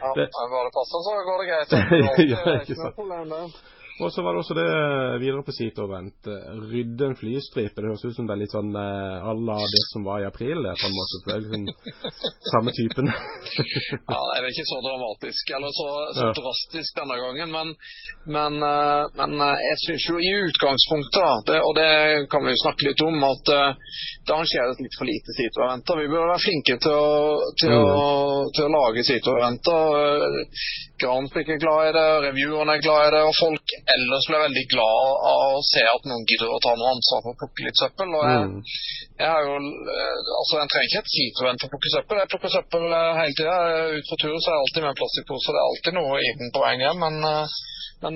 Ja, 0.02 0.08
Det- 0.16 0.28
Bare 0.52 0.64
det 0.66 0.72
passer, 0.76 0.98
så 1.06 1.12
går 1.28 1.36
det 1.40 1.46
greit. 1.50 1.70
Ja, 1.72 2.40
Det 2.44 2.52
er 2.52 2.60
ikke 2.60 2.76
sant. 2.76 3.62
Og 4.00 4.12
så 4.12 4.22
var 4.24 4.34
det 4.34 4.40
også 4.42 4.56
det 4.56 4.64
eh, 4.66 5.16
videre 5.20 5.44
på 5.46 5.52
Sito-vent. 5.54 6.28
Rydde 6.72 7.10
en 7.10 7.16
flystripe. 7.18 7.76
Det 7.76 7.90
høres 7.90 8.04
ut 8.06 8.16
som 8.16 8.28
det 8.28 8.34
er 8.36 8.40
litt 8.42 8.54
sånn 8.54 8.72
eh, 8.72 9.28
à 9.28 9.34
la 9.36 9.58
det 9.74 9.82
som 9.90 10.06
var 10.06 10.22
i 10.22 10.28
april, 10.28 10.62
det, 10.64 10.72
på 10.80 10.88
en 10.88 10.96
måte. 10.96 11.20
Det 11.26 11.34
er 11.34 11.44
liksom 11.44 11.66
samme 12.52 12.74
typen. 12.78 13.12
Ja, 14.12 14.18
det 14.18 14.38
er 14.40 14.48
ikke 14.50 14.68
så 14.68 14.78
dramatisk, 14.84 15.50
eller 15.56 15.70
så, 15.76 15.88
så 16.16 16.24
Ja. 16.26 16.32
drastisk 16.36 16.96
denne 16.98 17.16
gangen, 17.20 17.52
men, 17.52 17.70
men, 18.36 18.56
eh, 18.66 19.04
men 19.20 19.36
jeg 19.68 19.78
syns 19.84 20.06
jo 20.10 20.18
i 20.20 20.30
utgangspunktet, 20.48 21.18
da, 21.22 21.32
det, 21.48 21.58
og 21.66 21.72
det 21.78 21.90
kan 22.32 22.44
vi 22.44 22.52
jo 22.54 22.60
snakke 22.62 22.88
litt 22.88 23.04
om, 23.06 23.16
at 23.28 23.52
det 23.52 24.34
arrangeres 24.34 24.80
litt 24.82 24.96
for 24.98 25.08
lite 25.08 25.36
Sito-eventer. 25.36 26.00
Vi 26.02 26.08
burde 26.12 26.30
være 26.32 26.44
flinke 26.44 26.78
til 26.84 26.96
å, 26.96 27.52
til 27.60 27.74
å, 27.76 28.08
til 28.56 28.66
å 28.68 28.72
lage 28.76 29.04
Sito-eventer. 29.08 30.00
Eh, 30.02 30.58
Gransvik 31.02 31.48
er 31.50 31.58
glad 31.62 31.88
i 31.88 31.94
det, 31.96 32.08
reviewerne 32.28 32.76
er 32.78 32.84
glad 32.84 33.08
i 33.08 33.12
det, 33.16 33.22
og 33.26 33.34
folk 33.34 33.72
ellers 33.94 34.26
blir 34.30 34.44
veldig 34.46 34.64
glad 34.72 35.06
av 35.32 35.56
å 35.58 35.62
se 35.66 35.82
at 35.82 36.04
noen 36.06 36.24
gidder 36.30 36.48
å 36.54 36.60
ta 36.62 36.72
noe 36.78 36.92
ansvar 36.94 37.18
for 37.24 37.34
å 37.34 37.38
plukke 37.40 37.64
litt 37.66 37.80
søppel. 37.82 38.08
og 38.18 38.24
jeg, 38.30 38.42
Mm. 38.46 38.60
jeg 39.22 39.28
har 39.34 39.42
jo, 39.48 39.54
eh, 39.96 40.18
altså 40.40 40.54
En 40.62 40.70
trenger 40.70 40.88
ikke 40.88 41.02
et 41.02 41.12
Sito-event 41.14 41.58
for 41.60 41.66
å 41.68 41.72
plukke 41.74 41.94
søppel. 41.96 42.16
Jeg 42.22 42.30
plukker 42.32 42.50
søppel 42.56 42.84
eh, 43.00 43.12
hele 43.20 43.34
tida. 43.38 43.56
Ut 43.98 44.06
på 44.10 44.16
tur 44.22 44.36
så 44.38 44.48
er 44.48 44.54
jeg 44.56 44.62
alltid 44.64 44.80
med 44.82 44.90
en 44.92 45.00
plastpose. 45.00 45.48
Det 45.52 45.60
er 45.60 45.68
alltid 45.70 45.92
noe 45.98 46.14
i 46.22 46.30
den 46.38 46.50
på 46.54 46.62
veien 46.64 46.84
hjem. 46.86 46.98
Men, 47.04 47.14
eh, 47.32 47.46
men 48.02 48.14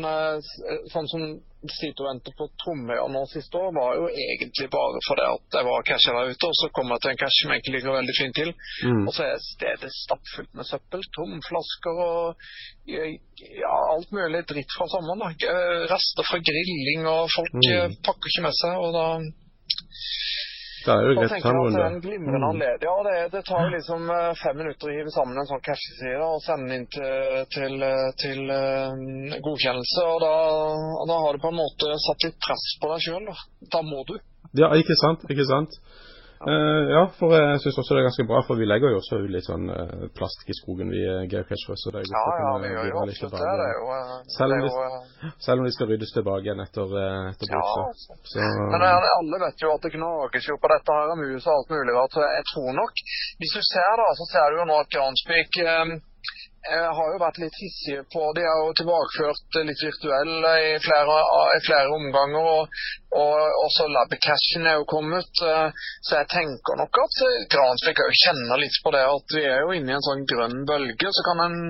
sånn 0.92 1.06
s- 1.10 1.42
sånn 1.56 1.66
og 1.66 1.72
Sito-eventet 1.76 2.34
på 2.36 2.46
Tromøya 2.62 3.06
nå 3.10 3.22
siste 3.32 3.56
år, 3.58 3.72
var 3.74 3.96
jo 3.96 4.06
egentlig 4.12 4.68
bare 4.70 5.00
fordi 5.08 5.24
at 5.26 5.56
jeg 5.56 5.64
var 5.66 5.86
casher 5.88 6.12
der 6.18 6.30
ute, 6.30 6.46
og 6.46 6.54
så 6.60 6.68
kom 6.76 6.90
jeg 6.92 7.00
til 7.02 7.10
en 7.10 7.20
cash 7.22 7.38
som 7.42 7.50
egentlig 7.54 7.74
ligger 7.76 7.96
veldig 7.96 8.16
fint 8.20 8.36
til. 8.36 8.50
Mm. 8.84 9.02
Og 9.08 9.12
så 9.16 9.22
er 9.24 9.40
stedet 9.42 9.92
stappfullt 9.96 10.52
med 10.54 10.68
søppel. 10.68 11.02
Tomflasker 11.16 11.96
og 12.06 12.36
ja, 12.86 13.74
alt 13.94 14.12
mulig 14.12 14.44
dritt 14.46 14.70
fra 14.76 14.86
sommeren. 14.92 15.24
da. 15.24 15.32
Rester 15.90 16.28
fra 16.28 16.38
grilling, 16.38 17.06
og 17.08 17.30
folk 17.34 17.52
Mm. 17.56 17.66
eh, 17.72 17.96
pakker 18.04 18.26
ikke 18.30 18.46
med 18.46 18.54
seg. 18.60 18.76
og 18.76 18.92
da 18.92 19.06
Da 20.86 20.94
er 20.94 21.02
det 21.02 21.12
jo 21.12 21.18
greit 21.18 21.42
ta 21.42 21.50
en 21.50 21.96
det 22.00 22.16
Mm. 22.16 22.60
Ja, 22.62 22.94
det, 23.06 23.14
det 23.32 23.42
tar 23.48 23.70
liksom 23.74 24.10
eh, 24.10 24.32
fem 24.42 24.56
minutter 24.60 24.88
å 24.88 24.94
hive 24.94 25.10
sammen 25.10 25.38
en 25.40 25.48
sånn 25.48 25.62
casheside 25.66 26.22
og 26.22 26.38
sende 26.44 26.78
inn 26.78 26.86
til, 26.94 27.40
til, 27.54 27.74
eh, 27.82 28.10
til 28.22 28.52
uh, 28.52 29.38
godkjennelse. 29.42 30.04
Og 30.12 30.20
da, 30.22 30.34
da 31.10 31.18
har 31.24 31.34
du 31.34 31.42
på 31.42 31.50
en 31.50 31.58
måte 31.58 31.90
satt 32.06 32.28
litt 32.28 32.38
press 32.46 32.66
på 32.82 32.90
deg 32.92 33.04
sjøl. 33.06 33.26
Da. 33.26 33.36
da 33.74 33.82
må 33.86 34.04
du. 34.08 34.14
Ja, 34.56 34.70
ikke 34.78 34.96
sant. 35.02 35.26
Ikke 35.32 35.48
sant. 35.50 35.74
Eh, 36.36 36.82
ja, 36.92 37.02
for 37.16 37.32
jeg 37.32 37.60
syns 37.62 37.78
også 37.80 37.96
det 37.96 38.00
er 38.02 38.08
ganske 38.10 38.26
bra, 38.28 38.40
for 38.44 38.60
vi 38.60 38.66
legger 38.68 38.92
jo 38.92 38.98
også 39.00 39.22
ut 39.24 39.30
litt 39.32 39.46
sånn 39.48 39.70
uh, 39.72 40.04
plastikk 40.12 40.52
i 40.52 40.56
skogen, 40.58 40.90
vi 40.92 41.00
uh, 41.00 41.24
geocachere. 41.32 41.76
Så 41.80 41.92
det 41.94 42.02
er 42.02 42.10
Ja, 42.12 42.24
ja, 42.42 42.50
vi 42.60 42.68
gjør 42.74 42.90
jo 42.90 42.96
absolutt 43.02 43.36
det. 43.36 43.40
Det 43.40 43.68
er 43.68 43.74
jo, 43.78 43.86
eh, 43.96 44.10
Selv 44.36 44.56
om 44.56 44.60
de- 44.66 44.74
eh, 44.84 45.30
Selv 45.46 45.58
om 45.60 45.64
de 45.68 45.72
skal 45.76 45.88
ryddes 45.92 46.12
tilbake 46.12 46.44
igjen 46.44 46.60
etter, 46.66 46.86
eh, 47.00 47.30
etter 47.32 47.46
Ja, 47.56 47.62
så. 47.72 47.84
Så 48.32 48.44
Men 48.72 48.84
eh, 48.84 49.08
alle 49.20 49.36
vet 49.46 49.64
jo 49.64 49.72
at 49.72 49.82
det 49.88 49.92
gnages 49.96 50.48
jo 50.50 50.58
på 50.60 50.68
dette 50.74 50.90
her 50.98 51.08
av 51.14 51.18
mus 51.24 51.46
og 51.48 51.52
alt 51.56 51.70
mulig 51.72 51.92
rart. 51.96 52.12
Så 52.12 52.20
jeg 52.20 52.44
tror 52.52 52.70
nok 52.82 52.94
Hvis 53.40 53.56
du 53.56 53.62
ser 53.72 53.92
da, 54.02 54.08
så 54.20 54.24
ser 54.32 54.46
du 54.52 54.60
jo 54.60 54.68
nå 54.68 54.76
at 54.84 54.92
Gransvik 54.92 55.52
eh, 55.64 55.84
har 56.68 57.12
jo 57.12 57.18
vært 57.22 57.38
litt 57.42 57.56
hissige 57.60 58.02
på 58.12 58.22
De 58.36 58.44
har 58.46 58.60
jo 58.64 58.74
tilbakeført 58.80 59.58
litt 59.68 59.82
virtuell 59.86 60.46
i 60.50 60.76
flere, 60.84 61.16
i 61.56 61.60
flere 61.66 61.96
omganger. 61.96 62.48
Og, 62.52 62.78
og 63.16 63.64
også 63.64 63.88
Labcashen 63.92 64.66
er 64.66 64.78
jo 64.80 64.88
kommet. 64.90 65.30
Så 65.36 66.20
jeg 66.20 66.30
tenker 66.32 66.80
nok 66.80 67.02
at 67.04 67.20
Gransvik 67.52 68.02
òg 68.04 68.14
kjenner 68.24 68.62
litt 68.62 68.80
på 68.84 68.94
det 68.96 69.04
at 69.06 69.36
vi 69.38 69.44
er 69.46 69.64
jo 69.64 69.74
inne 69.76 69.94
i 69.94 69.98
en 69.98 70.08
sånn 70.08 70.24
grønn 70.30 70.64
bølge. 70.68 71.12
Så 71.12 71.26
kan 71.26 71.44
en 71.46 71.60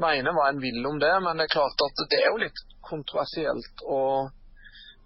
mene 0.00 0.34
hva 0.34 0.48
en 0.50 0.60
vil 0.62 0.80
om 0.88 1.00
det, 1.02 1.14
men 1.24 1.40
det 1.40 1.48
er 1.48 1.56
klart 1.58 1.86
at 1.88 2.04
det 2.12 2.22
er 2.22 2.30
jo 2.32 2.42
litt 2.44 2.64
kontroversielt 2.88 3.84
å 3.84 4.02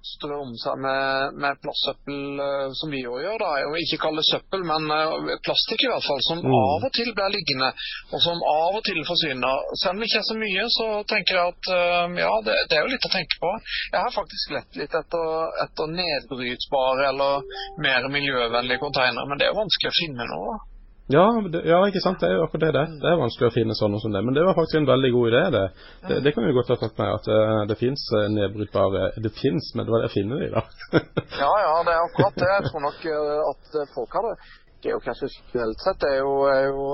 strø 0.07 0.37
om 0.43 0.53
seg 0.59 0.81
med, 0.83 1.37
med 1.43 1.61
plastsøppel, 1.63 2.19
eh, 2.47 2.69
som 2.79 2.91
vi 2.95 3.03
jo 3.05 3.19
gjør. 3.23 3.39
da, 3.43 3.51
og 3.69 3.77
Ikke 3.83 4.01
kalle 4.05 4.23
det 4.23 4.29
søppel, 4.31 4.65
men 4.67 4.89
eh, 4.97 5.37
plastikk 5.47 5.85
i 5.87 5.91
hvert 5.93 6.07
fall, 6.09 6.23
som 6.29 6.43
Mm. 6.43 6.57
av 6.59 6.87
og 6.89 6.93
til 6.97 7.13
blir 7.15 7.31
liggende, 7.37 7.69
og 8.13 8.21
som 8.25 8.41
av 8.53 8.79
og 8.79 8.83
til 8.89 8.99
forsvinner. 9.07 9.63
Selv 9.83 9.95
om 9.95 10.03
det 10.03 10.09
ikke 10.11 10.21
er 10.23 10.31
så 10.31 10.39
mye, 10.41 10.65
så 10.79 10.87
tenker 11.13 11.39
jeg 11.39 11.55
at 11.55 11.71
eh, 11.77 12.19
ja, 12.25 12.33
det, 12.47 12.57
det 12.71 12.79
er 12.79 12.83
jo 12.87 12.93
litt 12.95 13.09
å 13.09 13.15
tenke 13.15 13.39
på. 13.45 13.53
Jeg 13.93 14.01
har 14.03 14.19
faktisk 14.19 14.57
lett 14.57 14.81
litt 14.81 14.99
etter, 15.03 15.31
etter 15.67 15.95
nedbrytbare 16.01 17.09
eller 17.13 17.47
mer 17.87 18.11
miljøvennlige 18.19 18.83
containere, 18.83 19.29
men 19.29 19.39
det 19.39 19.47
er 19.47 19.55
jo 19.55 19.63
vanskelig 19.63 19.93
å 19.93 19.99
finne 20.03 20.29
noe. 20.35 20.53
da. 20.57 20.72
Ja, 21.11 21.25
det, 21.53 21.65
ja, 21.67 21.81
ikke 21.89 22.01
sant. 22.01 22.21
Det 22.23 22.29
er 22.31 22.39
jo 22.39 22.45
akkurat 22.47 22.63
det 22.63 22.73
det 22.77 22.83
er. 22.85 22.95
Det 23.03 23.11
er 23.11 23.21
vanskelig 23.21 23.49
å 23.51 23.55
finne 23.55 23.75
sånne 23.77 23.99
som 24.01 24.15
det. 24.15 24.23
Men 24.25 24.37
det 24.37 24.45
var 24.47 24.57
faktisk 24.57 24.79
en 24.79 24.89
veldig 24.89 25.11
god 25.17 25.29
idé, 25.33 25.43
det. 25.57 25.65
Det, 26.09 26.19
det 26.25 26.33
kan 26.37 26.47
vi 26.47 26.55
godt 26.57 26.71
ha 26.73 26.79
tatt 26.81 26.99
med, 27.01 27.11
at 27.19 27.29
uh, 27.29 27.61
det 27.69 27.77
fins 27.81 28.07
nedbrytbare 28.37 29.11
Det 29.25 29.33
fins, 29.37 29.73
men 29.75 29.87
det 29.87 29.95
var 29.95 30.03
det 30.03 30.11
jeg 30.11 30.17
finner 30.23 30.47
i, 30.47 30.51
da. 30.55 30.63
ja, 31.43 31.53
ja, 31.67 31.75
det 31.89 31.95
er 31.97 32.07
akkurat 32.07 32.39
det. 32.39 32.51
Jeg 32.55 32.69
tror 32.71 32.85
nok 32.87 33.07
uh, 33.11 33.39
at 33.51 33.95
folk 33.97 34.19
hadde 34.21 34.37
geocacher 34.83 35.31
generelt 35.53 35.83
sett 35.85 36.05
er 36.09 36.17
jo, 36.19 36.33
er 36.51 36.65
jo 36.67 36.87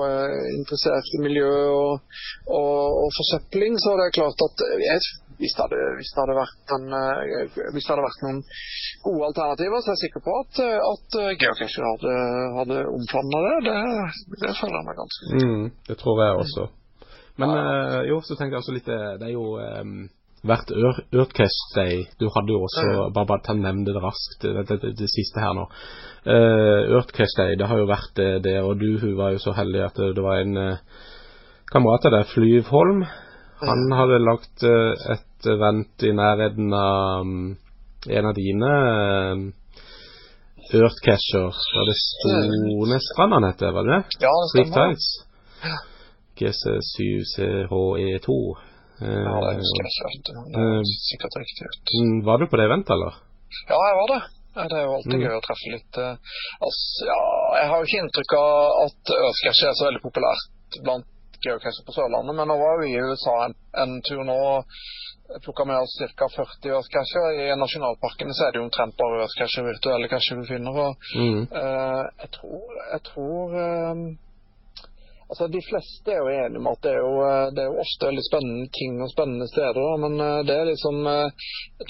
interessert 0.53 1.07
i 1.17 1.21
miljø 1.23 1.49
og, 1.49 2.19
og, 2.45 2.83
og, 3.05 3.07
forsøpling, 3.17 3.79
så 3.81 3.95
det 3.97 4.05
er 4.05 4.17
klart 4.19 4.43
at 4.45 4.63
jeg, 4.83 5.07
hvis, 5.39 5.55
det 5.55 5.65
hadde, 5.65 5.79
hvis, 5.99 6.11
det 6.15 6.23
en, 6.75 6.87
hvis 7.73 7.85
det 7.85 7.93
hadde 7.93 8.07
vært 8.07 8.23
noen 8.25 8.41
gode 9.05 9.29
alternativer, 9.29 9.79
så 9.79 9.91
er 9.91 9.97
jeg 9.97 10.03
sikker 10.05 10.25
på 10.25 10.35
at, 10.43 10.61
at 10.91 11.19
geocacher 11.41 11.87
hadde, 11.87 12.13
hadde 12.59 12.81
omfavna 12.91 13.43
det. 13.47 13.55
det. 13.69 13.79
Det 14.43 14.53
føler 14.59 14.77
jeg 14.79 14.87
meg 14.89 14.99
ganske 14.99 15.31
sikker 15.31 15.49
mm, 15.49 15.65
Det 15.89 15.97
tror 16.03 16.23
jeg 16.25 16.43
også. 16.43 16.69
Men 17.39 17.55
ja. 17.55 17.65
øh, 17.65 17.99
jo, 18.11 18.21
så 18.27 18.35
tenkte 18.35 18.57
jeg 18.57 18.63
også 18.63 18.75
litt 18.75 18.89
Det 18.89 19.27
er 19.29 19.31
jo 19.31 19.45
um, 19.55 20.09
vært 20.47 20.71
Earthcast 20.71 21.75
Day. 21.75 22.03
Du 22.19 22.27
hadde 22.35 22.55
jo 22.55 22.63
også 22.67 22.85
ja. 22.85 23.05
Bare, 23.15 23.27
bare 23.27 23.43
ta 23.45 23.55
nevne 23.57 23.87
det 23.87 24.03
raskt, 24.03 24.43
det, 24.43 24.79
det, 24.99 25.09
siste 25.11 25.43
her 25.43 25.55
nå. 25.57 25.67
Uh, 26.27 26.95
Earthcast 26.97 27.39
Day, 27.39 27.57
det 27.59 27.67
har 27.67 27.79
jo 27.81 27.87
vært 27.89 28.13
det, 28.19 28.29
det, 28.47 28.57
og 28.63 28.79
du 28.79 28.99
hun 29.01 29.17
var 29.19 29.35
jo 29.35 29.41
så 29.43 29.55
heldig 29.57 29.83
at 29.87 29.99
det, 29.99 30.23
var 30.23 30.43
en 30.43 30.59
uh, 30.59 31.07
kamerat 31.71 32.07
av 32.09 32.17
deg, 32.17 32.31
Flyvholm. 32.33 33.03
Han 33.61 33.85
mm. 33.85 33.95
hadde 33.99 34.19
lagt 34.23 34.63
uh, 34.63 34.93
et 35.15 35.49
event 35.51 36.05
i 36.07 36.13
nærheten 36.15 36.73
av 36.75 37.25
um, 37.25 37.57
en 38.07 38.29
av 38.29 38.35
dine 38.37 38.71
Earthcatchers. 40.69 41.59
Var 41.75 41.85
det 41.89 41.97
Stonestrand 41.99 43.33
han 43.33 43.47
heter, 43.49 43.71
var 43.75 43.87
det 43.87 43.97
det? 43.97 44.03
Ja, 44.23 44.33
det 44.55 44.65
stemmer. 44.67 44.95
GC7CHE2. 46.39 48.35
Ja, 48.99 49.35
det 49.43 49.53
husker 49.59 49.83
jeg 49.83 50.19
ikke. 50.19 50.33
Det 50.53 50.65
er 50.65 50.91
sikkert 51.07 51.39
riktig 51.39 51.67
ut. 51.67 51.93
Mm, 51.99 52.17
var 52.27 52.39
du 52.39 52.47
på 52.51 52.59
det 52.59 52.67
eventet, 52.67 52.93
eller? 52.95 53.13
Ja, 53.71 53.79
jeg 53.89 53.95
var 53.99 54.07
det. 54.13 54.21
Det 54.59 54.75
er 54.75 54.85
jo 54.87 54.95
alltid 54.97 55.15
mm. 55.15 55.23
gøy 55.23 55.35
å 55.37 55.43
treffe 55.45 55.71
litt 55.71 55.97
altså, 55.99 57.05
ja, 57.05 57.19
Jeg 57.59 57.67
har 57.69 57.77
jo 57.77 57.87
ikke 57.87 57.99
inntrykk 58.03 58.33
av 58.39 58.79
at 58.87 59.11
Earthcash 59.15 59.61
er 59.69 59.77
så 59.77 59.87
veldig 59.87 60.01
populært 60.03 60.79
blant 60.83 61.07
geocacher 61.45 61.85
på 61.87 61.95
Sørlandet, 61.95 62.35
men 62.35 62.49
nå 62.51 62.57
var 62.59 62.81
vi 62.81 62.93
i 62.93 63.01
USA 63.03 63.35
en, 63.45 63.55
en 63.83 63.99
tur 64.05 64.23
nå 64.27 64.39
plukka 65.43 65.65
med 65.65 65.77
oss 65.77 65.97
ca. 66.17 66.29
40 66.35 66.71
Earthcacher. 66.73 67.27
I 67.37 67.57
nasjonalparkene 67.59 68.33
så 68.33 68.47
er 68.47 68.53
det 68.53 68.61
jo 68.61 68.65
omtrent 68.67 68.97
bare 68.97 69.21
Earthcacher, 69.25 69.67
virtuelle 69.67 70.09
cacher 70.09 70.41
du 70.41 70.47
finner. 70.49 70.79
Og, 70.85 71.11
mm. 71.15 71.43
uh, 71.53 72.03
jeg 72.23 72.31
tror, 72.39 72.79
jeg 72.93 73.03
tror 73.11 73.53
uh, 73.53 74.07
Altså, 75.29 75.47
De 75.47 75.61
fleste 75.61 76.13
er 76.13 76.23
jo 76.23 76.31
enige 76.33 76.59
om 76.61 76.69
at 76.71 76.81
det 76.81 76.91
er 76.95 77.03
jo, 77.05 77.11
eh, 77.21 77.49
det 77.53 77.61
er 77.63 77.67
jo 77.69 77.83
ofte 77.83 78.07
veldig 78.09 78.25
spennende 78.25 78.69
ting 78.77 78.95
og 79.03 79.11
spennende 79.11 79.47
steder, 79.51 79.89
men 80.03 80.17
det 80.47 80.55
er 80.55 80.69
liksom 80.71 80.97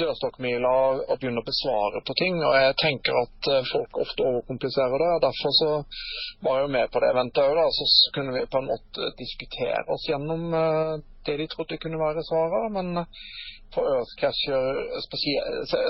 dørstokkmila 0.01 0.73
å 1.07 1.17
begynne 1.19 1.43
å 1.43 1.47
besvare 1.47 2.03
på 2.07 2.15
ting. 2.19 2.41
og 2.43 2.57
Jeg 2.59 2.77
tenker 2.83 3.21
at 3.23 3.51
folk 3.71 4.01
ofte 4.03 4.27
overkompliserer 4.31 5.05
det. 5.05 5.11
Derfor 5.27 5.55
så 5.61 5.69
var 6.43 6.59
jeg 6.59 6.67
jo 6.67 6.73
med 6.77 6.91
på 6.91 7.03
det 7.03 7.13
eventet 7.13 7.45
òg. 7.45 7.61
Så 7.79 7.87
kunne 8.17 8.35
vi 8.35 8.45
på 8.51 8.59
en 8.59 8.71
måte 8.73 9.13
diskutere 9.21 9.85
oss 9.87 10.07
gjennom 10.09 10.43
det 11.25 11.37
de 11.39 11.47
trodde 11.51 11.79
kunne 11.79 12.01
være 12.01 12.25
svaret. 12.27 12.71
Men 12.75 13.05
for 13.75 13.85
Earthcatcher 13.85 14.79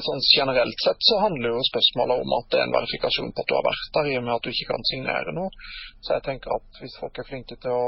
sånn 0.05 0.23
generelt 0.35 0.83
sett 0.83 1.05
så 1.09 1.19
handler 1.23 1.55
jo 1.55 1.67
spørsmålet 1.69 2.23
om 2.23 2.33
at 2.39 2.49
det 2.51 2.59
er 2.59 2.65
en 2.67 2.75
verifikasjon 2.75 3.31
på 3.35 3.43
at 3.43 3.51
du 3.51 3.55
har 3.55 3.67
vært 3.69 3.93
der, 3.97 4.09
i 4.09 4.17
og 4.19 4.25
med 4.25 4.35
at 4.35 4.43
du 4.43 4.51
ikke 4.51 4.71
kan 4.73 4.89
signere 4.91 5.35
noe. 5.35 5.69
Så 6.03 6.17
jeg 6.17 6.25
tenker 6.27 6.57
at 6.57 6.81
hvis 6.81 6.97
folk 6.99 7.21
er 7.21 7.29
flinke 7.29 7.55
til 7.55 7.75
å 7.75 7.87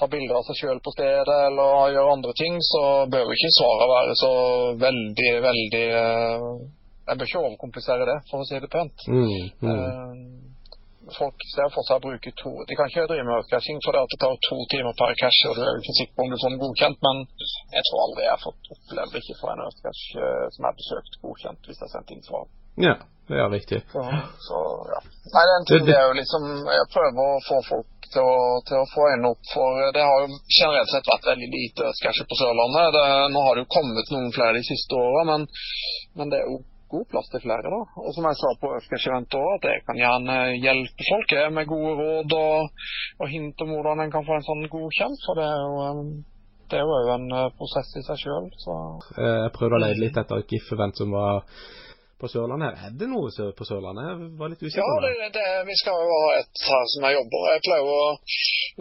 ta 0.00 0.08
bilder 0.10 0.38
av 0.38 0.46
seg 0.48 0.58
sjøl 0.62 0.82
på 0.82 0.94
stedet 0.94 1.38
eller 1.46 1.94
gjøre 1.94 2.14
andre 2.16 2.34
ting, 2.40 2.56
så 2.64 2.82
bør 3.12 3.34
ikke 3.34 3.52
svaret 3.58 3.94
være 3.94 4.14
så 4.18 4.34
veldig, 4.80 5.32
veldig 5.46 5.86
eh, 6.02 6.46
Jeg 7.10 7.18
bør 7.18 7.28
ikke 7.28 7.42
overkomplisere 7.42 8.06
det, 8.08 8.18
for 8.30 8.42
å 8.42 8.48
si 8.48 8.60
det 8.62 8.70
pent. 8.72 9.06
Mm, 9.10 9.50
mm. 9.66 10.49
Folk 11.18 11.44
ser 11.54 11.70
for 11.74 11.86
seg 11.86 11.98
å 11.98 12.04
bruke 12.06 12.32
to 12.40 12.52
De 12.68 12.76
kan 12.78 12.90
ikke 12.90 13.06
drive 13.10 13.26
med 13.26 13.36
earthcaching 13.36 13.80
for 13.84 13.96
det 13.96 14.02
det 14.12 14.20
tar 14.22 14.36
to 14.48 14.58
timer 14.72 14.96
per 15.00 15.14
cash, 15.20 15.40
og 15.48 15.58
du 15.58 15.62
er 15.64 15.80
ikke 15.80 15.98
sikker 15.98 16.14
på 16.16 16.26
om 16.26 16.32
du 16.32 16.38
får 16.40 16.52
den 16.52 16.62
godkjent, 16.64 16.98
men 17.06 17.22
jeg 17.76 17.86
tror 17.88 18.02
aldri 18.06 18.26
jeg 18.26 18.34
har 18.34 18.42
fått 18.46 18.72
opplevd 18.76 19.20
ikke 19.20 19.38
få 19.42 19.52
en 19.52 19.64
earthcache 19.66 20.26
uh, 20.26 20.46
som 20.56 20.68
er 20.70 20.80
besøkt, 20.82 21.22
godkjent 21.24 21.70
hvis 21.70 21.80
jeg 21.80 21.86
har 21.86 21.94
sendt 21.94 22.14
inn 22.14 22.26
svar. 22.26 22.46
Ja, 22.80 22.96
det 23.30 23.38
er 23.38 23.50
riktig. 23.50 23.80
Så, 23.92 24.02
så 24.46 24.58
ja. 24.92 25.00
Nei, 25.34 25.42
det 25.42 25.52
er 25.52 25.58
en 25.58 25.68
ting 25.68 25.86
det, 25.88 25.96
er 25.96 26.06
jo 26.08 26.18
liksom 26.18 26.46
Jeg 26.70 26.86
prøver 26.94 27.20
å 27.26 27.42
få 27.46 27.58
folk 27.68 28.08
til 28.14 28.26
å, 28.26 28.38
til 28.66 28.78
å 28.80 28.88
få 28.90 29.06
øynene 29.12 29.30
opp 29.34 29.52
for 29.52 29.92
Det 29.94 30.02
har 30.06 30.24
jo 30.24 30.38
generelt 30.58 30.90
sett 30.90 31.10
vært 31.12 31.28
veldig 31.30 31.50
lite 31.52 31.86
earthcacher 31.86 32.26
på 32.30 32.38
Sørlandet. 32.40 32.96
Det, 32.96 33.04
nå 33.34 33.44
har 33.46 33.56
det 33.56 33.64
jo 33.64 33.74
kommet 33.76 34.12
noen 34.14 34.34
flere 34.34 34.58
de 34.58 34.64
siste 34.66 34.98
åra, 34.98 35.24
men, 35.30 35.46
men 36.18 36.32
det 36.32 36.40
er 36.40 36.50
jo 36.50 36.60
god 36.90 37.06
plass 37.12 37.30
til 37.32 37.42
flere. 37.44 37.70
da. 37.74 37.80
Og 38.02 38.10
som 38.16 38.26
jeg 38.28 38.38
sa 38.40 38.50
på 38.62 38.72
Øfkesh-eventet 38.78 39.38
òg, 39.38 39.52
at 39.58 39.68
jeg 39.70 39.84
kan 39.86 40.00
gjerne 40.00 40.36
hjelpe 40.64 41.06
folk 41.10 41.36
med 41.56 41.70
gode 41.70 41.92
råd 42.00 42.36
og, 42.38 42.88
og 43.20 43.32
hint 43.34 43.64
om 43.64 43.74
hvordan 43.74 44.04
en 44.04 44.14
kan 44.14 44.26
få 44.26 44.38
en 44.38 44.48
sånn 44.48 44.66
godkjent. 44.72 45.26
For 45.26 45.40
det 45.40 45.46
er 45.46 45.60
jo, 45.64 45.76
um, 45.90 46.10
det 46.70 46.80
er 46.80 46.86
jo 46.86 47.12
en 47.16 47.28
uh, 47.34 47.44
prosess 47.58 47.92
i 48.00 48.04
seg 48.06 48.24
sjøl. 48.24 48.50
Eh, 49.16 49.36
jeg 49.46 49.54
prøvde 49.56 49.78
å 49.78 49.84
leie 49.86 50.00
litt 50.00 50.18
etter 50.20 50.42
et 50.42 50.56
GIF-event 50.56 51.02
som 51.02 51.14
var 51.14 51.46
på 52.20 52.28
Sørlandet. 52.32 52.78
Er 52.86 52.96
det 53.00 53.08
noe 53.10 53.30
på 53.56 53.66
Sørlandet? 53.68 54.08
Jeg 54.10 54.30
var 54.40 54.52
litt 54.52 54.64
usikker. 54.64 54.84
Ja, 54.84 54.96
det, 55.04 55.30
det, 55.36 55.46
vi 55.68 55.76
skal 55.80 56.00
jo 56.04 56.10
ha 56.14 56.32
et 56.40 56.64
her 56.68 56.84
som 56.92 57.06
jeg 57.06 57.16
jobber. 57.18 57.46
Jeg 57.54 57.64
pleier 57.66 57.90
å 57.90 58.02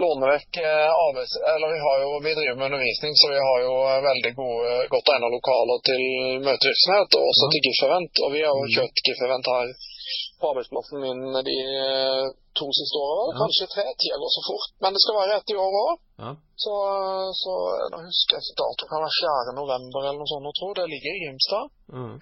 låne 0.04 0.32
vekk 0.34 0.62
arbeids... 0.63 1.36
Eller 1.54 1.73
vi, 1.75 1.80
har 1.86 2.04
jo, 2.04 2.10
vi 2.25 2.36
driver 2.39 2.60
med 2.60 2.69
undervisning, 2.69 3.15
så 3.21 3.32
vi 3.34 3.43
har 3.47 3.63
jo 3.65 3.75
veldig 4.10 4.34
gode, 4.41 4.73
godt 4.95 5.13
egnet 5.15 5.36
lokaler 5.38 5.86
til 5.91 6.04
møtevirksomhet, 6.47 7.19
og 7.19 7.32
også 7.32 7.47
ja. 7.47 7.52
til 7.54 7.65
GIF-event. 7.67 8.23
Og 8.25 8.36
vi 8.36 8.43
har 8.45 8.54
jo 8.54 8.67
mm. 8.67 8.75
kjørt 8.75 9.06
GIF-event 9.08 9.54
her 9.56 9.73
på 10.39 10.49
arbeidsplassen 10.52 11.02
min 11.04 11.21
de 11.49 11.58
eh, 11.86 12.25
to 12.60 12.67
siste 12.80 12.99
årene. 13.06 13.32
Ja. 13.32 13.39
Kanskje 13.41 13.71
tre. 13.75 13.86
Tida 13.99 14.17
går 14.21 14.32
så 14.36 14.43
fort. 14.49 14.71
Men 14.84 14.95
det 14.95 15.02
skal 15.04 15.19
være 15.21 15.38
ett 15.39 15.54
i 15.54 15.58
år 15.65 15.80
òg. 15.86 15.95
Ja. 16.23 16.32
Så, 16.63 16.75
så 17.41 17.56
nå 17.93 18.04
husker 18.08 18.38
jeg 18.38 18.43
datoen 18.43 18.62
dato, 18.62 18.89
kan 18.91 19.04
være 19.06 19.17
4. 19.49 19.58
november 19.62 20.02
eller 20.04 20.21
noe 20.21 20.32
sånt. 20.32 20.49
Jeg 20.49 20.60
tror 20.60 20.78
det 20.80 20.91
ligger 20.93 21.12
i 21.15 21.23
Grimstad. 21.23 21.65
Mm. 21.95 22.15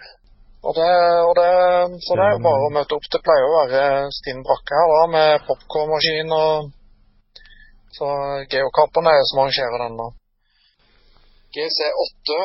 Og 0.68 0.76
det, 0.76 0.94
og 1.28 1.34
det, 1.40 1.52
så 2.04 2.16
det 2.20 2.24
er 2.26 2.34
jo 2.36 2.44
bare 2.44 2.66
å 2.68 2.74
møte 2.76 2.98
opp. 2.98 3.06
Det 3.14 3.24
pleier 3.24 3.46
å 3.48 3.54
være 3.56 3.84
stinn 4.18 4.42
brakke 4.44 4.80
her 4.80 4.90
da, 4.94 5.04
med 5.14 5.46
popkornmaskin 5.48 6.34
og 6.36 6.74
Så 7.98 8.08
Geokappen 8.52 9.08
er 9.10 9.16
det 9.16 9.30
som 9.30 9.40
arrangerer 9.42 9.84
den, 9.86 9.96
da. 9.98 10.08
GC8, 11.56 12.36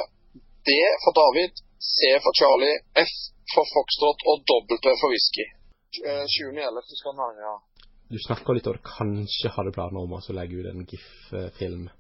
D 0.70 0.76
for 1.02 1.18
David, 1.18 1.58
C 1.82 2.12
for 2.22 2.38
Charlie, 2.38 2.78
F 3.02 3.10
for 3.52 3.68
Foxtrot 3.74 4.22
og 4.30 4.46
W 4.52 4.94
for 5.02 5.12
whisky. 5.12 5.48
20.11. 5.98 6.62
Eh, 6.62 6.94
skal 7.00 7.12
den 7.12 7.24
være, 7.24 7.50
ja. 7.50 7.56
Du 8.12 8.20
snakka 8.22 8.54
litt 8.54 8.70
om 8.70 8.78
du 8.78 8.86
kanskje 8.86 9.50
hadde 9.56 9.74
planer 9.74 10.06
om 10.06 10.14
å 10.16 10.22
legge 10.38 10.62
ut 10.62 10.70
en 10.70 10.86
GIF-film. 10.86 11.90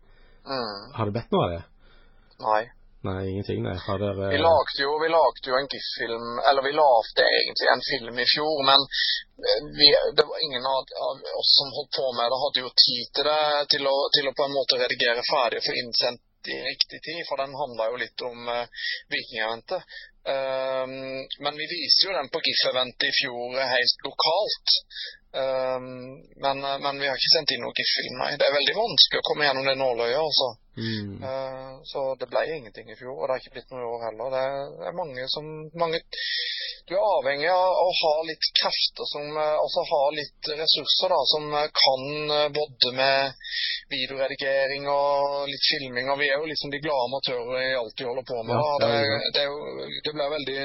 Mm. 0.46 0.80
Har 0.96 1.10
du 1.10 1.14
bedt 1.18 1.34
noe 1.34 1.44
av 1.48 1.52
det? 1.56 1.60
Nei. 2.46 2.62
Nei, 3.02 3.22
ingenting, 3.30 3.62
nei. 3.66 3.78
Har 3.86 3.98
dere 3.98 4.28
Vi 4.34 4.38
lagde 4.38 4.82
jo, 4.84 4.90
vi 5.04 5.08
lagde 5.10 5.50
jo 5.50 5.56
en 5.58 5.70
GIF-film, 5.72 6.26
eller 6.48 6.62
vi 6.68 6.72
lagde 6.76 7.24
egentlig 7.38 7.68
en 7.72 7.84
film 7.90 8.20
i 8.24 8.26
fjor, 8.34 8.58
men 8.70 8.84
eh, 9.48 9.62
vi, 9.78 9.88
det 10.16 10.26
var 10.28 10.44
ingen 10.46 10.68
av, 10.74 10.82
oss 11.40 11.52
som 11.58 11.72
holdt 11.76 11.96
på 11.98 12.06
med 12.18 12.30
det, 12.30 12.42
hadde 12.44 12.62
jo 12.64 12.70
tid 12.84 13.06
til 13.16 13.26
det, 13.30 13.46
til 13.74 13.90
å, 13.90 13.96
til 14.14 14.30
å 14.30 14.36
på 14.38 14.46
en 14.46 14.54
måte 14.58 14.78
redigere 14.84 15.26
ferdig 15.32 15.58
og 15.58 15.66
få 15.66 15.74
innsendt 15.82 16.52
i 16.54 16.58
riktig 16.70 16.98
tid, 17.06 17.20
for 17.26 17.42
den 17.42 17.58
handla 17.58 17.90
jo 17.90 17.98
litt 18.02 18.22
om 18.26 18.48
uh, 18.50 18.86
vikingeventet. 19.14 19.98
Um, 20.22 20.94
men 21.42 21.58
vi 21.58 21.66
viste 21.70 22.06
jo 22.06 22.14
den 22.14 22.30
på 22.30 22.42
GIF-eventet 22.46 23.08
i 23.10 23.14
fjor 23.18 23.58
helt 23.58 24.06
lokalt. 24.06 24.78
Um, 25.32 26.20
men, 26.44 26.58
men, 26.60 26.98
vi 27.00 27.06
har 27.08 27.16
ikke 27.16 27.32
sendt 27.32 27.54
inn 27.54 27.62
noen 27.64 27.76
GIF-film, 27.78 28.18
nei. 28.20 28.34
Det 28.36 28.44
er 28.44 28.52
veldig 28.52 28.74
vanskelig 28.76 29.20
å 29.22 29.24
komme 29.30 29.46
gjennom 29.46 29.68
det 29.70 29.76
nåløyet, 29.80 30.18
altså. 30.20 30.48
Mm. 30.76 31.14
Uh, 31.24 31.72
så 31.88 32.02
det 32.20 32.28
ble 32.28 32.42
ingenting 32.52 32.90
i 32.92 32.96
fjor, 32.98 33.14
og 33.14 33.24
det 33.24 33.32
har 33.32 33.40
ikke 33.40 33.54
blitt 33.56 33.72
noe 33.72 33.80
i 33.80 33.88
år 33.88 34.04
heller. 34.10 34.34
Det 34.34 34.42
er, 34.42 34.68
det 34.82 34.92
mange 34.98 35.24
som 35.32 35.48
mange, 35.80 36.02
Du 36.88 36.92
er 36.98 37.06
avhengig 37.06 37.48
av 37.48 37.80
å 37.80 37.88
ha 38.02 38.12
litt 38.28 38.46
krefter 38.60 39.08
som 39.08 39.36
Altså 39.40 39.84
ha 39.88 40.02
litt 40.16 40.52
ressurser 40.58 41.12
da, 41.14 41.20
som 41.32 41.48
kan 41.80 42.06
både 42.56 42.92
med 42.98 43.48
videoredigering 43.94 44.88
og 44.90 45.48
litt 45.48 45.68
filming. 45.70 46.12
Og 46.12 46.20
vi 46.20 46.28
er 46.28 46.40
jo 46.40 46.50
liksom 46.50 46.72
de 46.74 46.82
glade 46.84 47.08
amatører 47.08 47.68
i 47.70 47.76
alt 47.80 48.04
vi 48.04 48.08
holder 48.08 48.28
på 48.28 48.42
med. 48.42 48.56
Ja, 48.58 48.72
det, 48.82 48.92
det, 49.00 49.46
det, 49.48 50.00
det 50.08 50.16
ble 50.18 50.32
veldig 50.36 50.60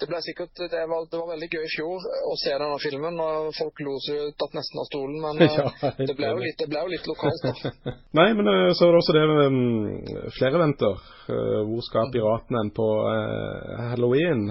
det 0.00 0.08
ble 0.10 0.18
sikkert, 0.24 0.52
det 0.58 0.82
var, 0.90 1.06
det 1.10 1.18
var, 1.18 1.30
veldig 1.32 1.48
gøy 1.48 1.64
i 1.64 1.72
fjor 1.72 2.04
å 2.28 2.34
se 2.40 2.52
denne 2.52 2.78
filmen. 2.82 3.18
og 3.22 3.48
Folk 3.56 3.80
lo 3.86 3.96
seg 4.04 4.36
tatt 4.40 4.56
nesten 4.58 4.82
av 4.82 4.88
stolen, 4.90 5.16
men 5.24 5.42
ja, 5.46 5.66
eh, 5.88 6.02
det, 6.02 6.16
ble 6.18 6.32
litt, 6.42 6.58
det, 6.60 6.68
ble 6.72 6.84
jo 6.84 6.92
litt, 6.92 7.08
lokalt. 7.08 7.46
da. 7.46 7.96
Nei, 8.18 8.28
men 8.36 8.52
eh, 8.52 8.70
så 8.76 8.86
er 8.86 8.94
det 8.94 9.02
også 9.02 9.16
det 9.16 9.26
med 9.32 9.42
um, 9.46 10.30
flere 10.36 10.62
venter. 10.62 11.04
Hvor 11.26 11.82
skal 11.82 12.12
piratene 12.14 12.68
på 12.76 12.86
uh, 13.02 13.86
halloween? 13.90 14.50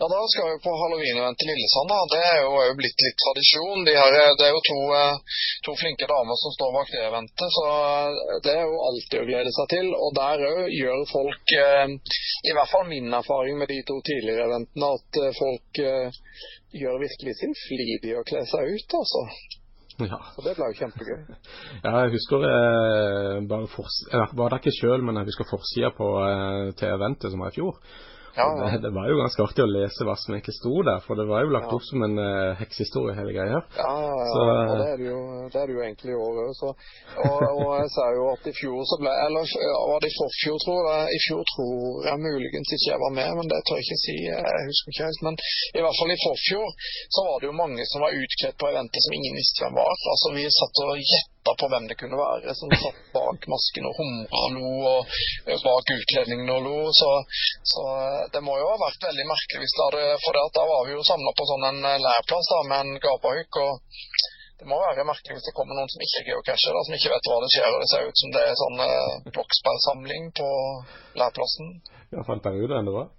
Ja, 0.00 0.06
da 0.14 0.20
skal 0.32 0.48
vi 0.50 0.56
på 0.66 0.72
halloween-event 0.82 1.42
i 1.42 1.48
Lillesand. 1.50 1.88
da. 1.92 1.98
Det 2.14 2.22
er 2.32 2.38
jo, 2.44 2.50
er 2.60 2.66
jo 2.70 2.78
blitt 2.80 3.04
litt 3.06 3.18
tradisjon. 3.24 3.84
De 3.88 3.94
her, 3.96 4.16
det 4.38 4.46
er 4.46 4.52
jo 4.56 4.62
to, 4.70 4.78
eh, 5.00 5.36
to 5.66 5.76
flinke 5.80 6.08
damer 6.10 6.36
som 6.42 6.54
står 6.56 6.70
bak 6.76 6.90
det 6.92 7.04
eventet, 7.06 7.48
så 7.56 7.66
eh, 7.72 8.40
det 8.44 8.54
er 8.58 8.64
jo 8.66 8.82
alltid 8.88 9.18
å 9.22 9.28
glede 9.30 9.52
seg 9.56 9.70
til. 9.74 9.90
Og 9.96 10.10
der 10.20 10.44
òg 10.50 10.62
gjør 10.74 11.04
folk, 11.12 11.54
eh, 11.64 11.86
i 12.50 12.56
hvert 12.56 12.72
fall 12.72 12.90
min 12.90 13.20
erfaring 13.20 13.60
med 13.62 13.72
de 13.72 13.78
to 13.88 13.96
tidligere 14.10 14.48
eventene, 14.50 14.90
at 14.98 15.20
eh, 15.22 15.36
folk 15.40 15.82
eh, 15.92 16.24
gjør 16.82 17.04
virkelig 17.06 17.38
sin 17.40 17.54
flid 17.66 18.10
i 18.10 18.16
å 18.18 18.26
kle 18.26 18.42
seg 18.52 18.74
ut, 18.74 18.98
altså. 19.00 19.22
Ja. 19.96 20.18
Så 20.34 20.44
det 20.44 20.52
ble 20.58 20.68
jo 20.68 20.76
kjempegøy. 20.82 21.22
Ja, 21.86 21.92
jeg 22.04 22.12
husker 22.16 22.44
eh, 22.50 23.38
bare 23.48 23.70
for, 23.72 23.88
jeg 24.12 24.36
var 24.36 24.52
der 24.52 24.60
ikke 24.60 24.76
sjøl, 24.76 25.04
men 25.06 25.16
jeg 25.20 25.30
husker 25.30 25.48
forsida 25.48 25.92
på 25.96 26.10
eh, 26.26 26.74
til 26.76 26.92
eventet 26.92 27.32
som 27.32 27.44
var 27.44 27.54
i 27.54 27.56
fjor. 27.56 27.80
Ja, 28.36 28.46
ja. 28.60 28.66
Det, 28.72 28.78
det 28.84 28.92
var 28.94 29.06
jo 29.08 29.16
ganske 29.22 29.42
artig 29.46 29.64
å 29.64 29.68
lese 29.70 30.04
hva 30.06 30.14
som 30.20 30.34
egentlig 30.36 30.54
sto 30.58 30.72
der, 30.84 31.00
for 31.06 31.18
det 31.18 31.24
var 31.30 31.44
jo 31.46 31.54
lagt 31.54 31.70
Ja. 31.70 31.76
opp 31.78 31.84
som 31.88 32.02
en 32.06 32.16
uh, 32.20 32.52
heksehistorie 32.60 33.14
hele 33.16 33.32
greia. 33.36 33.60
Ja, 33.78 33.92
ja, 34.06 34.12
ja. 34.20 34.26
Så, 34.32 34.40
eh, 34.52 34.72
det 34.80 34.88
er 34.92 34.98
det 35.00 35.06
jo, 35.08 35.20
det 35.52 35.60
er 35.62 35.66
det 35.70 35.76
jo 35.76 35.82
egentlig 35.86 36.12
i 36.12 36.18
år 36.26 36.40
òg. 36.44 36.60
Og, 36.66 36.74
og 37.26 37.70
jeg 37.80 37.88
ser 37.96 38.10
jo 38.18 38.24
at 38.34 38.50
i 38.50 38.54
fjor 38.60 38.82
så 38.90 38.98
ble 39.00 39.12
Eller 39.26 39.54
var 39.90 40.02
det 40.04 40.10
i 40.12 40.18
forfjor, 40.20 40.58
tror 40.66 40.80
jeg. 40.92 41.04
I 41.16 41.20
fjor 41.26 41.42
tror 41.52 42.08
jeg 42.08 42.24
muligens 42.26 42.74
ikke 42.76 42.90
jeg 42.92 43.02
var 43.06 43.12
med, 43.20 43.30
men 43.40 43.50
det 43.52 43.60
tør 43.66 43.80
jeg 43.80 43.86
ikke 43.88 44.02
si. 44.04 44.16
Jeg 44.28 44.66
husker 44.70 44.92
ikke 44.92 45.08
helt. 45.08 45.22
Men 45.26 45.34
i 45.78 45.84
hvert 45.84 45.98
fall 46.00 46.12
i 46.16 46.20
forfjor 46.26 46.68
så 47.16 47.20
var 47.28 47.36
det 47.40 47.50
jo 47.50 47.60
mange 47.62 47.88
som 47.92 48.04
var 48.04 48.18
utkledd 48.20 48.56
på 48.60 48.68
eventet 48.72 49.06
som 49.06 49.16
ingen 49.16 49.40
visste 49.40 49.64
hvem 49.64 49.80
var. 49.80 49.96
Altså 50.12 50.34
Vi 50.36 50.44
satt 50.60 50.84
og 50.84 50.92
gjetta 51.00 51.35
på 51.60 51.68
hvem 51.72 51.88
det 51.90 51.98
kunne 52.00 52.18
være 52.18 52.54
som 52.58 52.72
satt 52.82 53.00
bak 53.14 53.46
masken 53.52 53.88
og 53.88 53.98
humra 54.00 54.42
og 54.46 54.56
lo, 54.56 54.72
og 54.92 55.66
bak 55.66 55.92
utkledningen 55.96 56.52
og 56.56 56.60
lo. 56.66 56.78
Så, 57.00 57.10
så 57.72 57.82
det 58.34 58.42
må 58.46 58.56
jo 58.60 58.70
ha 58.72 58.78
vært 58.82 59.08
veldig 59.08 59.26
merkelig 59.32 59.62
hvis 59.62 59.76
det 59.76 59.84
hadde 59.86 60.22
For 60.24 60.40
da 60.58 60.64
var 60.70 60.86
vi 60.86 60.96
jo 60.96 61.04
samla 61.10 61.34
på 61.36 61.48
sånn 61.50 61.68
en 61.70 61.82
eh, 61.92 62.00
leirplass 62.06 62.50
med 62.70 62.78
en 62.80 63.04
gapahuk. 63.04 63.60
og 63.64 63.72
det 64.56 64.66
må 64.70 64.78
være 64.80 65.04
merkelig 65.04 65.36
hvis 65.36 65.46
det 65.50 65.56
kommer 65.56 65.76
noen 65.76 65.90
som 65.92 66.00
ikke 66.00 66.22
er 66.22 66.28
geocacher, 66.30 66.72
da, 66.72 66.82
som 66.86 66.96
ikke 66.96 67.12
vet 67.12 67.28
hva 67.28 67.38
det 67.42 67.50
skjer. 67.52 67.68
og 67.74 67.82
Det 67.82 67.90
ser 67.92 68.08
ut 68.08 68.22
som 68.22 68.32
det 68.36 68.44
er 68.46 68.56
sånn 68.62 68.82
eh, 68.86 69.28
på 70.40 70.50
leirplassen. 71.20 71.70
Ja, 72.14 72.24
fant 72.24 72.46
dere 72.46 72.64
ut 72.64 72.72
det 72.88 72.96
var? 72.96 73.12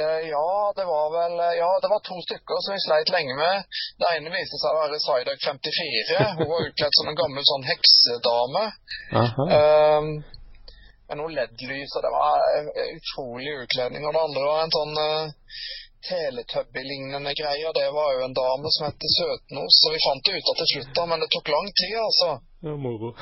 Eh, 0.00 0.28
ja, 0.28 0.72
det 0.76 0.84
var 0.84 1.06
vel 1.18 1.34
eh, 1.40 1.58
Ja, 1.62 1.70
det 1.82 1.88
var 1.94 2.00
to 2.08 2.16
stykker 2.26 2.56
som 2.62 2.74
vi 2.74 2.80
sleit 2.86 3.10
lenge 3.16 3.34
med. 3.42 3.78
Det 4.00 4.08
ene 4.12 4.32
viste 4.34 4.58
seg 4.60 4.74
å 4.74 4.80
være 4.82 5.00
Psyduck 5.00 5.40
54. 5.46 6.26
Hun 6.40 6.50
var 6.50 6.66
utkledd 6.68 6.98
som 6.98 7.08
en 7.10 7.20
gammel 7.20 7.46
sånn 7.50 7.64
heksedame. 7.70 8.64
Um, 9.16 10.10
med 11.08 11.20
noe 11.20 11.32
LED-lys, 11.32 11.94
og 11.96 12.04
det 12.04 12.12
var 12.12 12.44
eh, 12.58 12.92
utrolig 12.98 13.54
utkledning. 13.62 14.04
Og 14.04 14.12
det 14.12 14.24
andre 14.26 14.44
var 14.50 14.62
en 14.66 14.76
sånn 14.76 15.00
uh, 15.00 15.64
Teletubby-lignende 16.08 17.32
greie, 17.40 17.64
og 17.64 17.74
det 17.78 17.86
var 17.96 18.12
jo 18.18 18.26
en 18.26 18.36
dame 18.36 18.72
som 18.76 18.88
het 18.90 19.08
Søtnos. 19.16 19.80
Så 19.80 19.94
vi 19.94 20.02
fant 20.04 20.28
det 20.28 20.36
ut 20.36 20.52
av 20.52 20.60
til 20.60 20.72
slutt, 20.74 20.92
da, 20.98 21.06
men 21.08 21.24
det 21.24 21.30
tok 21.32 21.54
lang 21.54 21.70
tid, 21.72 21.96
altså. 22.02 22.30
Ja, 22.68 22.76
moro. 22.84 23.14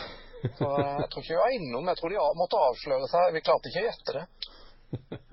Så 0.44 0.74
jeg 0.74 1.06
tror 1.12 1.22
ikke 1.22 1.36
vi 1.36 1.40
var 1.44 1.54
innom. 1.54 1.86
Jeg 1.92 2.00
tror 2.00 2.12
de 2.12 2.26
måtte 2.42 2.66
avsløre 2.66 3.12
seg. 3.14 3.30
Vi 3.36 3.44
klarte 3.46 3.70
ikke 3.70 3.84
å 3.84 3.88
gjette 3.88 4.18
det. 4.18 4.26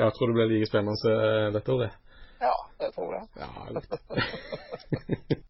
Jeg 0.00 0.16
tror 0.16 0.30
det 0.32 0.38
ble 0.38 0.48
like 0.54 0.70
spennende 0.70 1.14
eh, 1.14 1.50
dette 1.56 1.76
året. 1.76 2.00
Ja, 2.40 2.56
det 2.80 2.90
tror 2.96 3.14
jeg. 3.18 3.24
Ja, 3.36 3.50
litt. 3.76 5.40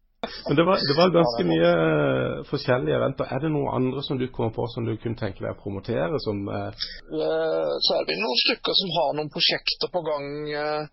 Men 0.47 0.55
det 0.57 0.63
var, 0.67 0.77
det 0.89 0.95
var 0.97 1.13
ganske 1.15 1.43
mye 1.49 1.69
eh, 1.85 2.41
forskjellige 2.49 2.97
eventer. 2.97 3.29
Er 3.33 3.41
det 3.41 3.49
noen 3.53 3.71
andre 3.77 4.03
som 4.05 4.19
du 4.19 4.27
kommer 4.33 4.53
på 4.53 4.67
som 4.73 4.85
du 4.85 4.93
kunne 5.01 5.17
tenke 5.17 5.41
deg 5.41 5.53
å 5.55 5.61
promotere? 5.61 6.19
Som, 6.25 6.43
eh, 6.49 6.69
Eh, 7.11 7.71
Så 7.87 7.97
er 7.97 8.05
det 8.09 8.17
noen 8.21 8.41
stykker 8.45 8.77
som 8.81 8.93
har 8.97 9.15
noen 9.17 9.31
prosjekter 9.33 9.91
på 9.93 10.03
gang 10.05 10.27
eh, 10.61 10.83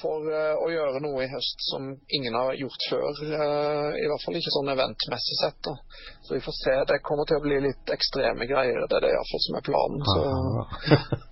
for 0.00 0.22
eh, 0.30 0.54
å 0.62 0.66
gjøre 0.70 1.00
noe 1.02 1.24
i 1.24 1.30
høst 1.32 1.62
som 1.70 1.88
ingen 2.14 2.34
har 2.38 2.52
gjort 2.54 2.84
før. 2.90 3.06
eh, 3.24 3.96
I 3.98 4.06
hvert 4.10 4.24
fall 4.24 4.36
ikke 4.38 4.52
sånn 4.54 4.70
eventmessig 4.74 5.36
sett. 5.42 5.58
da. 5.66 5.74
Så 6.22 6.34
vi 6.36 6.40
får 6.44 6.54
se. 6.62 6.74
Det 6.92 6.98
kommer 7.08 7.24
til 7.26 7.40
å 7.40 7.44
bli 7.46 7.58
litt 7.66 7.92
ekstreme 7.96 8.46
greier. 8.46 8.78
Det 8.86 8.96
er 9.00 9.06
det 9.06 9.12
iallfall 9.16 9.42
som 9.46 9.58
er 9.58 9.64
planen. 9.70 10.00
Så. 10.12 10.20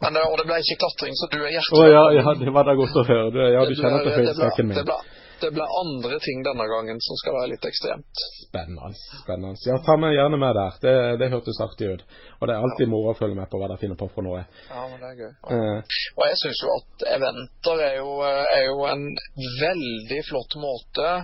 Men, 0.02 0.18
det- 0.18 0.26
og 0.30 0.36
det 0.40 0.46
ble 0.50 0.58
ikke 0.64 0.80
klatring, 0.82 1.14
så 1.20 1.30
du 1.30 1.38
er 1.44 1.52
hjertelig 1.54 1.84
hjertelig 1.84 1.94
ja, 1.94 2.04
ja, 2.22 2.34
det 2.42 2.52
var 2.58 2.64
da 2.66 2.74
godt 2.80 2.96
å 2.96 3.06
høre. 3.12 3.46
Ja, 3.54 3.62
du 3.68 3.74
kjenner 3.78 4.02
til 4.02 4.10
det 4.10 4.16
ble- 4.16 4.24
høydesekken 4.24 4.66
det 4.66 4.74
min. 4.74 4.90
ble- 4.90 5.02
Det 5.40 5.51
ble 5.53 5.64
andre 5.81 6.18
ting 6.25 6.42
denne 6.46 6.66
gangen 6.70 7.01
som 7.05 7.18
skal 7.20 7.37
være 7.37 7.51
litt 7.53 7.66
ekstremt. 7.68 8.22
Spennende. 8.46 8.92
spennende. 9.22 9.61
Ja, 9.68 9.77
ta 9.85 9.96
meg 10.01 10.16
gjerne 10.16 10.40
med 10.40 10.57
der. 10.57 10.81
Det, 10.81 10.94
det 11.20 11.31
hørtes 11.35 11.61
artig 11.61 11.90
ut. 11.92 12.05
Og 12.40 12.49
det 12.49 12.57
er 12.57 12.64
alltid 12.64 12.90
moro 12.92 13.12
å 13.12 13.18
følge 13.18 13.37
med 13.37 13.51
på 13.53 13.61
hva 13.61 13.68
de 13.72 13.79
finner 13.83 14.01
på 14.01 14.09
for 14.14 14.25
noe. 14.25 14.42
Ja, 14.70 14.87
men 14.88 14.99
det 15.03 15.12
er 15.12 15.22
gøy. 15.22 15.33
Uh, 15.53 15.96
Og 16.16 16.27
jeg 16.31 16.40
syns 16.42 16.64
jo 16.64 16.75
at 16.79 17.07
eventer 17.18 17.87
er 17.90 17.96
jo, 18.01 18.11
er 18.25 18.62
jo 18.70 18.85
en 18.88 19.09
veldig 19.61 20.20
flott 20.31 20.61
måte 20.62 21.16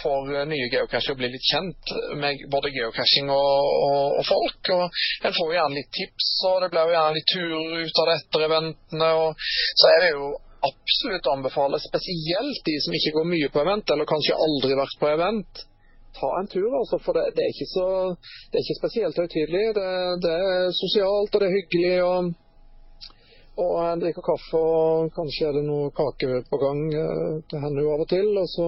for 0.00 0.26
nye 0.50 0.66
geocachere 0.72 1.14
å 1.14 1.18
bli 1.20 1.28
litt 1.30 1.46
kjent 1.46 1.92
med 2.18 2.42
både 2.50 2.72
geocaching 2.74 3.30
og, 3.30 3.68
og, 3.86 4.16
og 4.18 4.24
folk. 4.26 4.72
Og 4.74 5.28
en 5.28 5.36
får 5.36 5.52
jo 5.52 5.58
gjerne 5.58 5.78
litt 5.78 5.92
tips, 5.94 6.32
og 6.50 6.58
det 6.64 6.72
blir 6.72 6.88
jo 6.88 6.96
gjerne 6.96 7.18
litt 7.18 7.30
turer 7.30 7.86
ut 7.86 8.02
av 8.02 8.10
det 8.10 8.16
etter 8.18 8.46
eventene. 8.48 9.12
Og 9.22 9.46
så 9.78 9.92
er 9.92 10.02
det 10.02 10.10
jo 10.16 10.32
absolutt 10.68 11.30
anbefale 11.32 11.80
spesielt 11.82 12.60
de 12.68 12.76
som 12.84 12.96
ikke 12.98 13.14
går 13.18 13.30
mye 13.32 13.52
på 13.52 13.62
event, 13.64 13.92
eller 13.92 14.12
kanskje 14.12 14.38
aldri 14.46 14.78
vært 14.78 15.00
på 15.00 15.10
event. 15.12 15.66
Ta 16.16 16.30
en 16.40 16.48
tur, 16.48 16.70
altså, 16.80 16.98
for 17.04 17.16
det, 17.18 17.26
det 17.36 17.44
er 17.44 17.52
ikke 17.52 17.68
så 17.74 17.86
Det 18.48 18.56
er 18.56 18.64
ikke 18.64 18.80
spesielt 18.80 19.20
høytidelig. 19.20 19.64
Det, 19.76 19.88
det 20.24 20.34
er 20.34 20.74
sosialt, 20.80 21.34
og 21.34 21.42
det 21.42 21.48
er 21.48 21.56
hyggelig. 21.58 21.96
og 22.08 22.34
og 23.56 23.76
jeg 23.80 24.00
drikker 24.02 24.24
kaffe, 24.24 24.58
og 24.60 25.12
kanskje 25.16 25.46
er 25.48 25.54
det 25.56 25.62
noe 25.64 25.88
kake 25.96 26.42
på 26.50 26.58
gang. 26.60 26.80
eh, 26.92 27.40
Det 27.48 27.60
hender 27.62 27.82
jo 27.82 27.92
av 27.94 28.02
og 28.04 28.08
til. 28.08 28.28
Og 28.36 28.48
så 28.52 28.66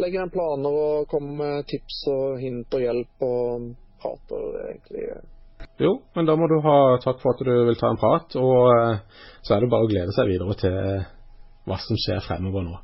legger 0.00 0.22
en 0.22 0.32
planer 0.32 0.78
og 0.84 1.08
kommer 1.12 1.34
med 1.42 1.66
tips 1.68 1.98
og 2.08 2.40
hint 2.40 2.72
og 2.72 2.84
hjelp 2.86 3.26
og 3.28 3.74
prater 4.00 4.46
egentlig. 4.70 5.04
jo, 5.80 5.92
men 6.16 6.26
da 6.26 6.36
må 6.36 6.48
du 6.48 6.56
ha 6.64 6.96
takk 7.04 7.20
for 7.20 7.34
at 7.34 7.44
du 7.44 7.52
vil 7.68 7.76
ta 7.76 7.90
en 7.92 8.00
prat. 8.00 8.36
Og 8.40 8.72
eh, 8.72 8.96
så 9.44 9.54
er 9.54 9.60
det 9.60 9.70
bare 9.70 9.84
å 9.84 9.92
glede 9.92 10.16
seg 10.16 10.32
videre 10.32 10.56
til 10.56 10.72
eh, 10.72 11.04
hva 11.64 11.78
som 11.80 11.96
skjer 12.00 12.20
fremover 12.24 12.62
nå. 12.66 12.78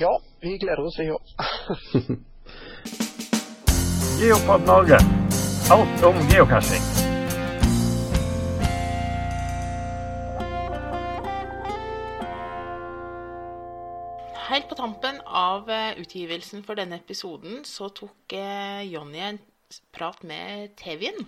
Ja, 0.00 0.12
vi 0.40 0.56
gleder 0.60 0.84
oss, 0.84 0.98
vi 1.00 1.10
òg. 1.12 1.22
Geopod 4.20 4.66
Norge. 4.68 4.98
Alt 5.72 6.04
om 6.04 6.16
geocaching. 6.28 6.84
Helt 14.50 14.68
på 14.68 14.74
tampen 14.74 15.20
av 15.24 15.70
eh, 15.70 16.00
utgivelsen 16.02 16.64
for 16.66 16.74
denne 16.74 16.98
episoden 16.98 17.62
så 17.64 17.88
tok 17.94 18.34
eh, 18.34 18.82
Jonny 18.90 19.22
en 19.22 19.38
prat 19.94 20.24
med 20.26 20.74
Tevin. 20.76 21.22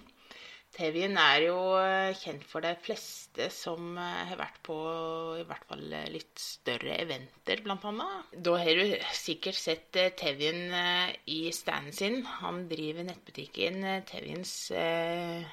Tevin 0.73 1.19
er 1.21 1.43
jo 1.45 1.57
eh, 1.77 2.15
kjent 2.17 2.45
for 2.49 2.65
de 2.65 2.71
fleste 2.81 3.51
som 3.53 3.93
eh, 4.01 4.23
har 4.31 4.39
vært 4.41 4.57
på 4.65 4.77
i 5.37 5.45
hvert 5.45 5.67
fall 5.69 5.83
eh, 5.99 6.07
litt 6.15 6.41
større 6.41 6.95
eventer, 6.97 7.61
bl.a. 7.61 8.07
Da 8.33 8.55
har 8.57 8.81
du 8.81 8.95
sikkert 9.13 9.59
sett 9.61 9.99
Tevin 10.17 10.73
i 11.29 11.43
standen 11.53 11.93
sin. 11.93 12.19
Han 12.41 12.65
driver 12.71 13.05
nettbutikken 13.05 13.85
Tevins 14.09 14.55
eh, 14.73 15.45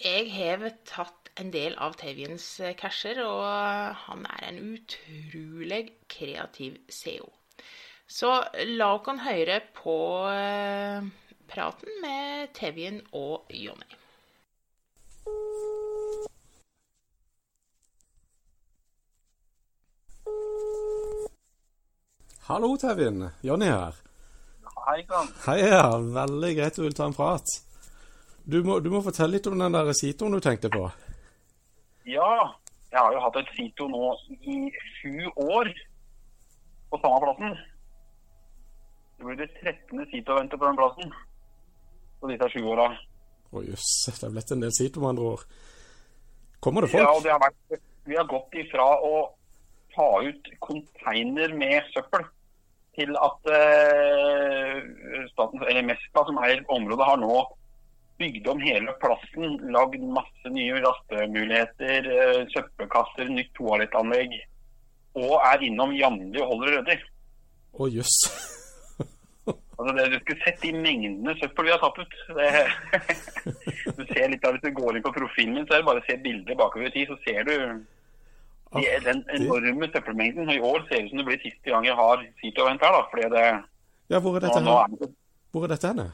Jeg 0.00 0.32
har 0.32 0.64
tatt 0.88 1.32
en 1.36 1.52
del 1.52 1.76
av 1.76 1.98
Tevins 2.00 2.48
casher, 2.80 3.20
og 3.28 3.44
han 4.06 4.24
er 4.38 4.48
en 4.48 4.62
utrolig 4.72 5.82
kreativ 6.08 6.80
CEO. 6.88 7.28
Så 8.08 8.32
la 8.78 8.92
oss 8.94 9.24
høre 9.26 9.60
på 9.76 9.98
praten 11.48 11.88
med 12.02 12.52
Tevjen 12.54 13.00
og 13.12 13.46
Jonny. 13.48 13.96
Hallo, 22.46 22.76
Tevin. 22.76 23.28
Jonny 23.42 23.66
her. 23.66 23.94
Hei 24.86 25.00
sann. 25.08 25.28
Hei, 25.46 25.58
ja. 25.66 25.98
Veldig 25.98 26.52
greit 26.58 26.76
du 26.76 26.84
vil 26.84 26.94
ta 26.94 27.08
en 27.10 27.16
prat. 27.16 27.56
Du 28.46 28.60
må, 28.62 28.78
du 28.78 28.90
må 28.92 29.02
fortelle 29.02 29.34
litt 29.34 29.48
om 29.50 29.58
den 29.58 29.74
der 29.74 29.90
sitoen 29.98 30.36
du 30.36 30.40
tenkte 30.40 30.70
på. 30.70 30.84
Ja, 32.06 32.54
jeg 32.92 33.00
har 33.02 33.16
jo 33.16 33.22
hatt 33.24 33.38
et 33.40 33.48
Sito 33.56 33.88
nå 33.90 34.12
i 34.30 34.60
sju 35.00 35.26
år 35.42 35.72
på 36.92 37.00
samme 37.02 37.18
plassen. 37.24 37.56
Det 39.18 39.26
blir 39.26 39.40
det 39.40 39.48
13. 39.58 40.06
sito 40.12 40.36
å 40.36 40.38
vente 40.38 40.60
på 40.60 40.68
den 40.68 40.78
plassen 40.78 41.10
på 42.26 42.34
disse 42.34 42.50
sju 42.52 42.66
åra. 42.74 42.90
Å 43.54 43.62
jøss, 43.62 43.90
det 44.10 44.26
er 44.26 44.34
blitt 44.34 44.52
en 44.52 44.64
del 44.64 44.74
sider 44.74 45.02
med 45.02 45.14
andre 45.14 45.32
år. 45.36 45.44
Kommer 46.60 46.82
det 46.82 46.92
folk? 46.92 47.04
Ja, 47.04 47.20
det 47.22 47.34
har 47.34 47.42
vært, 47.42 47.82
vi 48.06 48.16
har 48.18 48.26
gått 48.30 48.56
ifra 48.58 48.86
å 49.06 49.12
ta 49.94 50.08
ut 50.26 50.50
konteiner 50.64 51.54
med 51.56 51.86
søppel 51.94 52.26
til 52.96 53.12
at 53.20 53.50
eh, 53.52 54.80
statens, 55.32 55.64
eller 55.68 55.84
Mesta, 55.84 56.24
som 56.24 56.40
eier 56.42 56.62
området, 56.72 57.06
har 57.06 57.20
nå 57.20 57.38
bygd 58.20 58.48
om 58.48 58.62
hele 58.64 58.94
plassen. 59.02 59.58
Lagd 59.72 60.04
masse 60.16 60.52
nye 60.52 60.80
rastemuligheter, 60.84 62.10
eh, 62.16 62.42
søppelkasser, 62.54 63.30
nytt 63.32 63.52
toalettanlegg. 63.58 64.38
Og 65.16 65.36
er 65.38 65.68
innom 65.68 65.94
jevnlig 65.96 66.42
og 66.42 66.54
holder 66.54 66.78
ryddig. 66.78 67.00
Å 67.76 67.90
jøss. 67.98 68.20
Altså 69.46 69.92
det, 69.92 70.04
du 70.10 70.16
skulle 70.22 70.42
sett 70.42 70.62
de 70.64 70.70
mengdene 70.72 71.34
søppel 71.38 71.68
vi 71.68 71.72
har 71.74 71.82
tatt 71.82 71.98
ut. 72.00 72.14
Det, 72.38 72.48
du 73.98 74.02
ser 74.08 74.30
litt 74.32 74.46
av 74.48 74.56
Hvis 74.56 74.64
du 74.64 74.70
går 74.78 74.96
inn 74.96 75.04
på 75.04 75.12
profilen 75.14 75.54
min, 75.58 75.66
så 75.68 75.76
er 75.76 75.82
det 75.82 75.88
bare 75.90 76.00
å 76.02 76.06
se 76.06 76.16
bilder 76.24 76.58
bakover 76.58 76.88
i 76.88 76.94
tid, 76.94 77.12
så 77.12 77.18
ser 77.26 77.44
du 77.46 77.52
de, 78.76 78.84
den 79.04 79.20
enorme 79.36 79.90
søppelmengden. 79.92 80.48
Og 80.48 80.54
I 80.56 80.64
år 80.72 80.86
ser 80.88 80.96
det 80.96 81.04
ut 81.04 81.12
som 81.12 81.20
det 81.22 81.28
blir 81.28 81.42
siste 81.44 81.74
gang 81.74 81.86
jeg 81.86 81.98
har 82.00 82.24
Seatovent 82.40 82.86
her. 82.86 82.96
da, 82.96 83.02
fordi 83.12 83.30
det, 83.36 83.44
Ja, 84.14 84.22
hvor 84.24 84.38
er 84.38 84.46
dette 84.46 84.64
nå, 84.64 84.72
nå 84.72 84.78
er 84.80 84.96
det, 85.04 85.10
Hvor 85.52 85.68
er 85.68 85.74
dette 85.76 85.92
henne? 85.92 86.08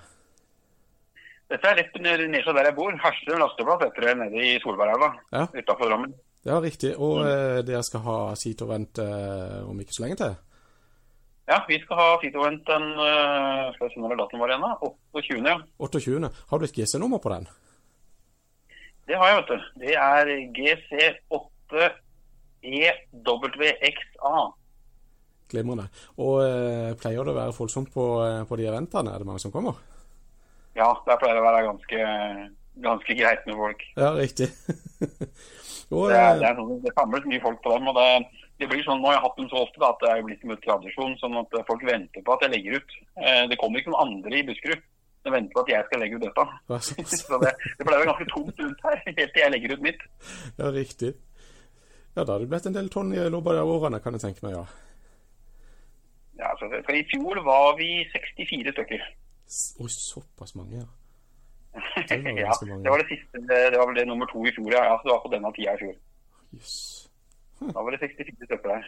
Dette 1.52 1.68
er 1.68 1.76
rett 1.76 1.96
ned- 2.00 2.28
nedsa 2.32 2.52
der 2.56 2.70
jeg 2.70 2.76
bor. 2.76 2.92
Hersrum 3.06 3.40
lasteplass 3.40 3.82
heter 3.86 4.06
det 4.08 4.14
nede 4.20 4.44
i 4.44 4.54
Solbergelva 4.60 5.12
Ja. 5.32 5.46
utafor 5.52 5.90
Drammen. 5.90 6.14
Ja, 6.44 6.58
riktig. 6.60 6.96
Og 6.98 7.20
mm. 7.22 7.66
dere 7.68 7.82
skal 7.86 8.00
ha 8.06 8.34
Seatovent 8.34 8.98
eh, 8.98 9.60
om 9.68 9.78
ikke 9.80 9.94
så 9.94 10.02
lenge 10.06 10.16
til? 10.18 10.32
Ja, 11.50 11.58
vi 11.66 11.78
skal 11.82 11.96
ha 11.98 12.06
Seatovent 12.22 12.62
den 12.68 12.84
øh, 12.92 13.74
skal 13.74 13.86
jeg 13.88 13.92
se 13.94 14.00
når 14.00 14.14
datoen 14.20 14.42
var 14.42 14.48
igjen, 14.52 14.62
da? 14.62 14.72
28. 15.18 15.42
ja. 15.50 15.56
28. 15.78 16.30
Har 16.50 16.56
du 16.58 16.64
et 16.64 16.76
GC-nummer 16.76 17.18
på 17.22 17.32
den? 17.34 17.44
Det 19.08 19.16
har 19.18 19.26
jeg, 19.28 19.36
vet 19.40 19.50
du. 19.50 19.58
Det 19.82 19.94
er 19.98 20.22
E 20.30 20.36
GC8EWXA. 22.62 24.34
Glimrende. 25.52 25.86
Og 26.16 26.34
uh, 26.40 26.90
pleier 27.00 27.24
det 27.26 27.32
å 27.34 27.36
være 27.36 27.56
voldsomt 27.56 27.90
på, 27.92 28.04
eh, 28.24 28.42
på 28.48 28.56
de 28.56 28.64
eventene? 28.70 29.10
Er 29.12 29.18
det 29.20 29.28
mange 29.28 29.42
som 29.42 29.52
kommer? 29.52 29.74
Ja, 30.78 30.88
der 31.04 31.18
pleier 31.20 31.36
det 31.36 31.42
å 31.42 31.48
være 31.48 31.66
ganske, 31.66 31.98
ganske 32.86 33.12
greit 33.18 33.42
med 33.48 33.58
folk. 33.58 33.80
Ja, 33.98 34.14
riktig. 34.16 34.48
og, 35.92 36.08
Det, 36.08 36.16
er, 36.16 36.38
det, 36.40 36.46
er 36.48 36.56
sånn, 36.56 36.80
det 36.86 36.94
samles 36.96 37.28
mye 37.28 37.44
folk 37.44 37.60
på 37.66 37.74
dem. 37.74 37.90
og 37.92 37.94
det, 37.98 38.08
det 38.60 38.68
blir 38.70 38.82
sånn, 38.84 39.00
Nå 39.02 39.08
har 39.08 39.16
jeg 39.16 39.22
hatt 39.24 39.36
dem 39.40 39.48
så 39.50 39.62
ofte 39.64 39.80
da, 39.82 39.88
at 39.90 40.00
det 40.04 40.10
er 40.12 40.22
blitt 40.26 40.42
en 40.44 40.56
tradisjon, 40.62 41.16
sånn 41.18 41.38
at 41.40 41.54
folk 41.66 41.82
venter 41.88 42.22
på 42.22 42.34
at 42.36 42.42
jeg 42.46 42.52
legger 42.52 42.76
ut. 42.78 42.92
Eh, 43.18 43.46
Det 43.50 43.58
kommer 43.58 43.80
ikke 43.80 43.90
noen 43.90 44.06
andre 44.06 44.38
i 44.38 44.42
Buskerud. 44.46 44.82
De 45.24 45.30
venter 45.30 45.54
på 45.54 45.60
at 45.62 45.68
jeg 45.72 45.84
skal 45.86 46.00
legge 46.02 46.16
ut 46.18 46.24
dette. 46.26 46.44
så- 47.16 47.40
det, 47.42 47.52
det 47.78 47.86
pleier 47.86 47.98
å 47.98 48.02
være 48.04 48.10
ganske 48.12 48.28
tomt 48.34 48.58
rundt 48.62 48.80
her, 48.86 49.02
helt 49.18 49.32
til 49.34 49.42
jeg 49.42 49.52
legger 49.56 49.72
ut 49.76 49.82
mitt. 49.88 50.02
ja, 50.58 50.70
riktig. 50.70 51.12
Ja, 52.16 52.24
da 52.24 52.32
har 52.34 52.40
det 52.42 52.48
blitt 52.52 52.66
en 52.68 52.74
del 52.76 52.88
tonn 52.92 53.12
i 53.16 53.20
løpet 53.32 53.58
av 53.62 53.70
årene, 53.72 54.02
kan 54.04 54.12
jeg 54.18 54.20
tenke 54.26 54.44
meg, 54.46 54.56
ja. 54.58 54.64
Ja, 56.42 56.50
så 56.58 56.68
for 56.68 56.92
I 56.96 57.04
fjor 57.10 57.38
var 57.46 57.76
vi 57.78 58.02
64 58.12 58.72
stykker. 58.74 59.04
Oi, 59.80 59.88
såpass 59.92 60.54
mange, 60.58 60.82
ja. 60.82 60.88
Det 62.08 62.18
var 62.20 62.36
ja, 62.36 62.52
det 62.68 62.90
var 62.92 63.00
det 63.00 63.08
siste, 63.08 63.40
det 63.48 63.78
var 63.78 63.86
vel 63.88 63.96
det 63.96 64.06
nummer 64.10 64.26
to 64.28 64.42
i 64.44 64.52
fjor, 64.52 64.68
ja. 64.74 64.82
ja 64.90 64.96
så 64.98 65.08
det 65.08 65.12
var 65.14 65.22
på 65.24 65.30
denne 65.32 65.52
tida 65.56 65.72
i 65.76 65.80
fjor. 65.80 65.94
Jøss. 66.58 67.08
Da 67.72 67.82
var 67.82 67.90
det 67.94 68.00
64 68.02 68.46
stykker 68.48 68.68
der. 68.72 68.86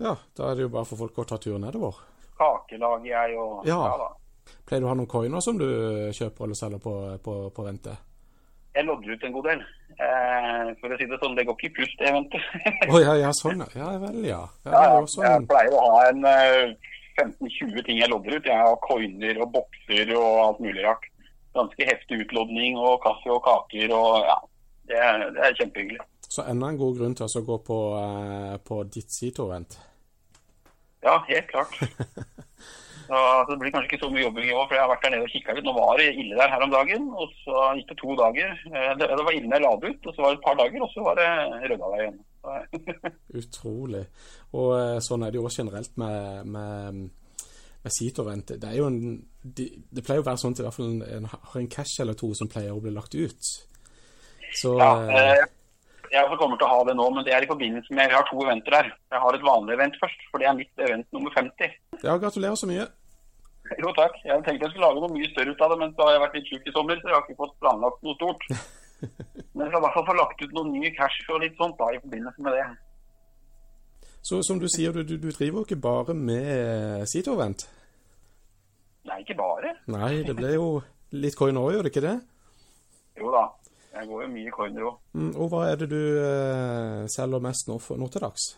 Ja, 0.00 0.14
da 0.36 0.50
er 0.50 0.54
det 0.56 0.62
jo 0.66 0.72
bare 0.72 0.88
for 0.88 0.96
folk 1.00 1.18
å 1.20 1.26
ta 1.28 1.36
turen 1.40 1.60
nedover. 1.66 1.98
Kakelager 2.40 3.06
jeg 3.10 3.36
og 3.38 3.66
Ja. 3.68 3.80
da. 4.00 4.08
Pleier 4.66 4.80
du 4.82 4.86
å 4.86 4.90
ha 4.90 4.94
noen 4.98 5.06
coiner 5.10 5.40
som 5.44 5.58
du 5.60 5.66
kjøper 6.16 6.44
eller 6.46 6.54
selger 6.58 6.80
på, 6.82 6.94
på, 7.22 7.34
på 7.54 7.64
vente? 7.66 7.92
Jeg 8.74 8.86
lodder 8.86 9.12
ut 9.12 9.24
en 9.26 9.32
god 9.34 9.44
del. 9.50 9.60
Eh, 9.98 10.70
for 10.80 10.94
å 10.94 10.96
si 10.98 11.06
det 11.10 11.18
sånn, 11.20 11.34
det 11.36 11.44
går 11.46 11.56
ikke 11.58 11.68
i 11.68 11.74
pluss 11.76 11.94
det 11.98 12.08
eventet. 12.08 12.44
Å 12.88 13.00
ja, 13.02 13.14
ja, 13.18 13.30
sånn, 13.36 13.60
ja. 13.64 13.68
Ja 13.74 13.90
vel, 13.98 14.20
ja. 14.24 14.40
ja, 14.64 14.70
Ja, 14.72 14.82
ja. 14.94 15.00
også 15.02 15.24
Jeg 15.26 15.46
pleier 15.50 15.74
å 15.76 15.80
ha 15.90 16.02
en 16.08 16.24
eh, 16.24 16.74
15-20 17.20 17.84
ting 17.86 17.98
jeg 18.00 18.10
lodder 18.12 18.38
ut. 18.38 18.46
Jeg 18.46 18.56
har 18.62 18.78
coiner 18.86 19.42
og 19.42 19.50
bokser 19.58 20.14
og 20.16 20.28
alt 20.46 20.60
mulig 20.64 20.84
rart. 20.86 21.04
Ganske 21.58 21.86
heftig 21.90 22.20
utlodning 22.24 22.78
og 22.78 23.00
kaffe 23.04 23.30
og 23.34 23.42
kaker 23.44 23.92
og 23.96 24.22
ja. 24.30 24.38
Det 24.90 25.02
det 25.36 25.42
er 25.46 25.58
kjempehyggelig. 25.60 26.00
Så 26.30 26.44
enda 26.46 26.68
en 26.70 26.78
god 26.78 26.98
grunn 26.98 27.16
til 27.18 27.26
å 27.26 27.44
gå 27.46 27.56
på, 27.66 27.78
eh, 27.98 28.56
på 28.62 28.82
ditt 28.86 29.10
Sito-event. 29.10 29.78
Ja, 31.02 31.18
helt 31.26 31.48
klart. 31.50 31.74
Så, 33.10 33.20
det 33.48 33.56
blir 33.58 33.72
kanskje 33.74 33.88
ikke 33.88 34.04
så 34.04 34.08
mye 34.14 34.22
jobbing 34.22 34.44
i 34.46 34.52
år, 34.54 34.66
for 34.68 34.76
jeg 34.76 34.84
har 34.84 34.90
vært 34.92 35.02
der 35.02 35.10
nede 35.16 35.26
og 35.26 35.32
kikka 35.32 35.54
litt. 35.56 35.64
Nå 35.66 35.72
var 35.74 35.98
det 35.98 36.12
ille 36.14 36.36
der 36.38 36.52
her 36.52 36.62
om 36.62 36.70
dagen, 36.70 37.08
og 37.18 37.32
så 37.40 37.62
gikk 37.74 37.88
det 37.90 37.96
to 37.98 38.14
dager. 38.20 38.52
Eh, 38.70 38.92
Det, 39.00 39.08
det 39.10 39.24
var 39.26 39.34
når 39.34 39.56
jeg 39.56 39.64
la 39.64 39.72
det 39.82 39.90
ut, 39.90 40.06
og 40.06 40.14
så 40.14 40.22
var 40.22 40.28
det 40.30 40.38
et 40.38 40.44
par 40.44 40.58
dager, 40.60 40.84
og 40.84 40.92
så 40.92 41.06
var 41.08 41.18
det 41.18 41.26
der 41.72 41.96
igjen. 42.04 42.20
Utrolig. 43.40 44.04
Og 44.54 44.68
eh, 44.78 45.00
sånn 45.02 45.26
er 45.26 45.34
det 45.34 45.40
jo 45.40 45.48
også 45.48 45.64
generelt 45.64 45.98
med, 45.98 46.46
med, 46.54 47.00
med 47.82 47.96
Sito-event. 47.98 48.54
Det 48.62 48.70
er 48.70 48.78
jo 48.78 48.86
en 48.86 49.00
de, 49.42 49.66
Det 49.90 50.06
pleier 50.06 50.22
å 50.22 50.28
være 50.30 50.44
sånn 50.44 50.54
at 50.54 50.62
i 50.62 50.68
hvert 50.68 50.78
fall 50.78 50.92
en, 50.92 51.02
en 51.18 51.30
har 51.34 51.58
en 51.64 51.70
cash 51.74 51.98
eller 52.04 52.14
to 52.14 52.30
som 52.38 52.52
pleier 52.52 52.70
å 52.76 52.84
bli 52.84 52.94
lagt 52.94 53.18
ut. 53.18 53.50
Så 54.54 54.76
ja, 54.78 54.92
eh, 55.10 55.48
jeg 56.10 56.24
også 56.24 56.38
kommer 56.40 56.58
til 56.58 56.66
å 56.66 56.72
ha 56.72 56.80
det 56.88 56.94
nå, 56.98 57.06
men 57.14 57.26
det 57.26 57.34
er 57.34 57.44
i 57.44 57.50
forbindelse 57.50 57.94
med 57.94 58.08
Jeg 58.08 58.16
har 58.16 58.26
to 58.28 58.40
eventer 58.42 58.76
her. 58.76 58.88
Jeg 59.14 59.22
har 59.24 59.36
et 59.36 59.46
vanlig 59.46 59.76
event 59.76 59.98
først, 60.02 60.24
for 60.30 60.42
det 60.42 60.48
er 60.50 60.58
mitt 60.58 60.82
event 60.86 61.06
nummer 61.14 61.34
50. 61.36 61.76
ja, 62.02 62.16
gratulerer 62.24 62.58
så 62.58 62.68
mye. 62.70 62.88
Jo 63.78 63.92
takk. 63.94 64.16
Jeg 64.26 64.42
tenkte 64.46 64.66
jeg 64.66 64.72
skulle 64.72 64.88
lage 64.88 65.02
noe 65.04 65.14
mye 65.14 65.30
større 65.30 65.54
ut 65.54 65.64
av 65.64 65.72
det, 65.72 65.78
men 65.82 65.94
så 65.94 66.06
har 66.06 66.16
jeg 66.16 66.22
vært 66.24 66.36
litt 66.38 66.50
sjuk 66.50 66.66
i 66.66 66.74
sommer, 66.74 67.00
så 67.00 67.10
jeg 67.10 67.16
har 67.16 67.26
ikke 67.26 67.42
fått 67.44 67.58
planlagt 67.62 68.06
noe 68.06 68.18
stort. 68.18 68.46
Men 69.00 69.64
jeg 69.64 69.70
skal 69.70 69.80
i 69.80 69.84
hvert 69.86 69.94
fall 69.96 70.04
få 70.10 70.14
lagt 70.18 70.42
ut 70.44 70.50
noen 70.52 70.72
nye 70.74 70.90
cash 70.92 71.30
og 71.32 71.38
litt 71.40 71.54
sånt 71.56 71.78
da, 71.78 71.86
i 71.88 72.00
forbindelse 72.02 72.42
med 72.44 72.56
det. 72.58 72.66
Så 74.28 74.42
som 74.44 74.58
du 74.60 74.66
sier, 74.68 74.92
du, 74.92 75.14
du, 75.16 75.30
driver 75.32 75.62
jo 75.62 75.64
ikke 75.64 75.78
bare 75.80 76.16
med 76.16 77.06
Sito-event. 77.08 77.64
Nei, 79.08 79.22
ikke 79.22 79.38
bare. 79.38 79.72
Nei, 79.88 80.20
det 80.26 80.34
ble 80.36 80.52
jo 80.52 80.66
litt 81.16 81.38
coin 81.38 81.56
òg, 81.56 81.70
gjør 81.72 81.88
det 81.88 81.94
ikke 81.94 82.04
det? 82.04 82.16
Jo 83.20 83.32
da. 83.32 83.46
Jeg 83.90 84.06
går 84.06 84.22
jo 84.22 84.30
mye 84.30 84.50
coiner 84.54 84.86
òg. 84.86 84.98
Mm, 85.18 85.30
og 85.34 85.48
hva 85.50 85.64
er 85.66 85.78
det 85.80 85.88
du 85.90 86.02
eh, 86.22 87.06
selger 87.10 87.42
mest 87.42 87.70
nå, 87.70 87.78
for, 87.82 87.98
nå 87.98 88.06
til 88.12 88.22
dags? 88.22 88.52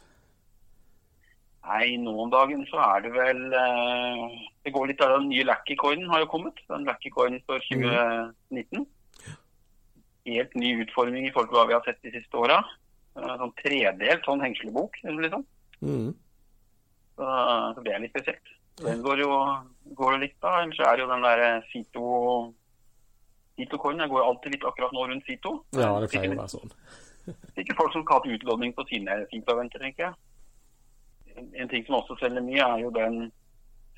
Nei, 1.62 1.94
nå 2.02 2.12
om 2.24 2.30
dagen 2.32 2.64
så 2.68 2.80
er 2.82 3.04
det 3.04 3.12
vel 3.14 3.40
eh, 3.54 4.22
Det 4.66 4.72
går 4.74 4.90
litt 4.90 5.04
av 5.04 5.14
den 5.14 5.28
nye 5.30 5.46
Lackey-coinen 5.46 6.10
har 6.10 6.24
jo 6.24 6.30
kommet. 6.34 6.60
Den 6.68 6.84
Lackey-coinen 6.88 7.40
for 7.46 7.62
2019. 7.70 8.84
Helt 10.28 10.56
ny 10.58 10.74
utforming 10.84 11.26
i 11.26 11.32
forhold 11.34 11.50
til 11.50 11.60
hva 11.60 11.68
vi 11.70 11.76
har 11.78 11.86
sett 11.86 12.02
de 12.04 12.12
siste 12.16 12.38
åra. 12.38 12.60
Eh, 13.16 13.36
sånn 13.40 13.54
tredelt 13.62 14.28
sånn 14.28 14.44
hengslebok, 14.44 15.00
liksom. 15.06 15.46
Mm. 15.80 16.10
Så, 17.16 17.28
så 17.76 17.86
det 17.86 17.94
er 17.94 18.04
litt 18.04 18.12
spesielt. 18.14 18.52
Den 18.82 19.02
går 19.04 19.22
jo 19.24 19.30
går 19.96 20.18
litt 20.20 20.36
da. 20.42 20.58
Ellers 20.62 20.80
er 20.82 20.96
det 20.96 21.04
jo 21.04 21.10
den 21.10 21.24
der 21.24 21.64
Sito 21.70 22.04
Sito-coinen. 23.62 24.05
Jeg 24.05 24.12
går 24.12 24.27
alltid 24.27 24.57
litt 24.57 24.66
akkurat 24.68 24.92
nå 24.92 25.07
rundt 25.09 25.29
Sito. 25.31 25.57
Ja, 25.79 25.94
det 26.03 26.11
pleier 26.12 26.35
å 26.35 26.40
være 26.42 26.55
sånn. 26.57 26.75
Ikke 27.62 27.79
folk 27.79 27.94
som 27.94 28.05
skal 28.05 28.25
til 28.25 28.37
utlodning 28.37 28.75
på 28.75 28.87
sine 28.90 29.22
Sito-eventer, 29.31 29.87
tenker 29.87 30.09
jeg. 30.09 30.18
En, 31.37 31.53
en 31.62 31.70
ting 31.70 31.87
som 31.87 32.01
også 32.03 32.18
selger 32.20 32.44
mye, 32.44 32.66
er 32.66 32.83
jo 32.85 32.90
den 32.94 33.22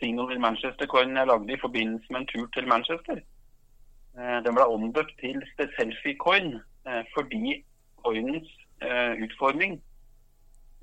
Signal 0.01 0.33
i 0.35 0.43
Manchester-coinen 0.43 1.17
jeg 1.17 1.31
lagde 1.31 1.55
i 1.55 1.61
forbindelse 1.61 2.13
med 2.13 2.21
en 2.21 2.29
tur 2.33 2.47
til 2.55 2.69
Manchester. 2.69 3.23
Eh, 4.19 4.39
Den 4.45 4.57
ble 4.57 4.67
omdøpt 4.77 5.17
til 5.23 5.41
The 5.59 5.67
Selfie-coin 5.77 6.55
eh, 6.89 7.03
fordi 7.15 7.61
coinens 8.05 8.51
eh, 8.83 9.15
utforming, 9.25 9.81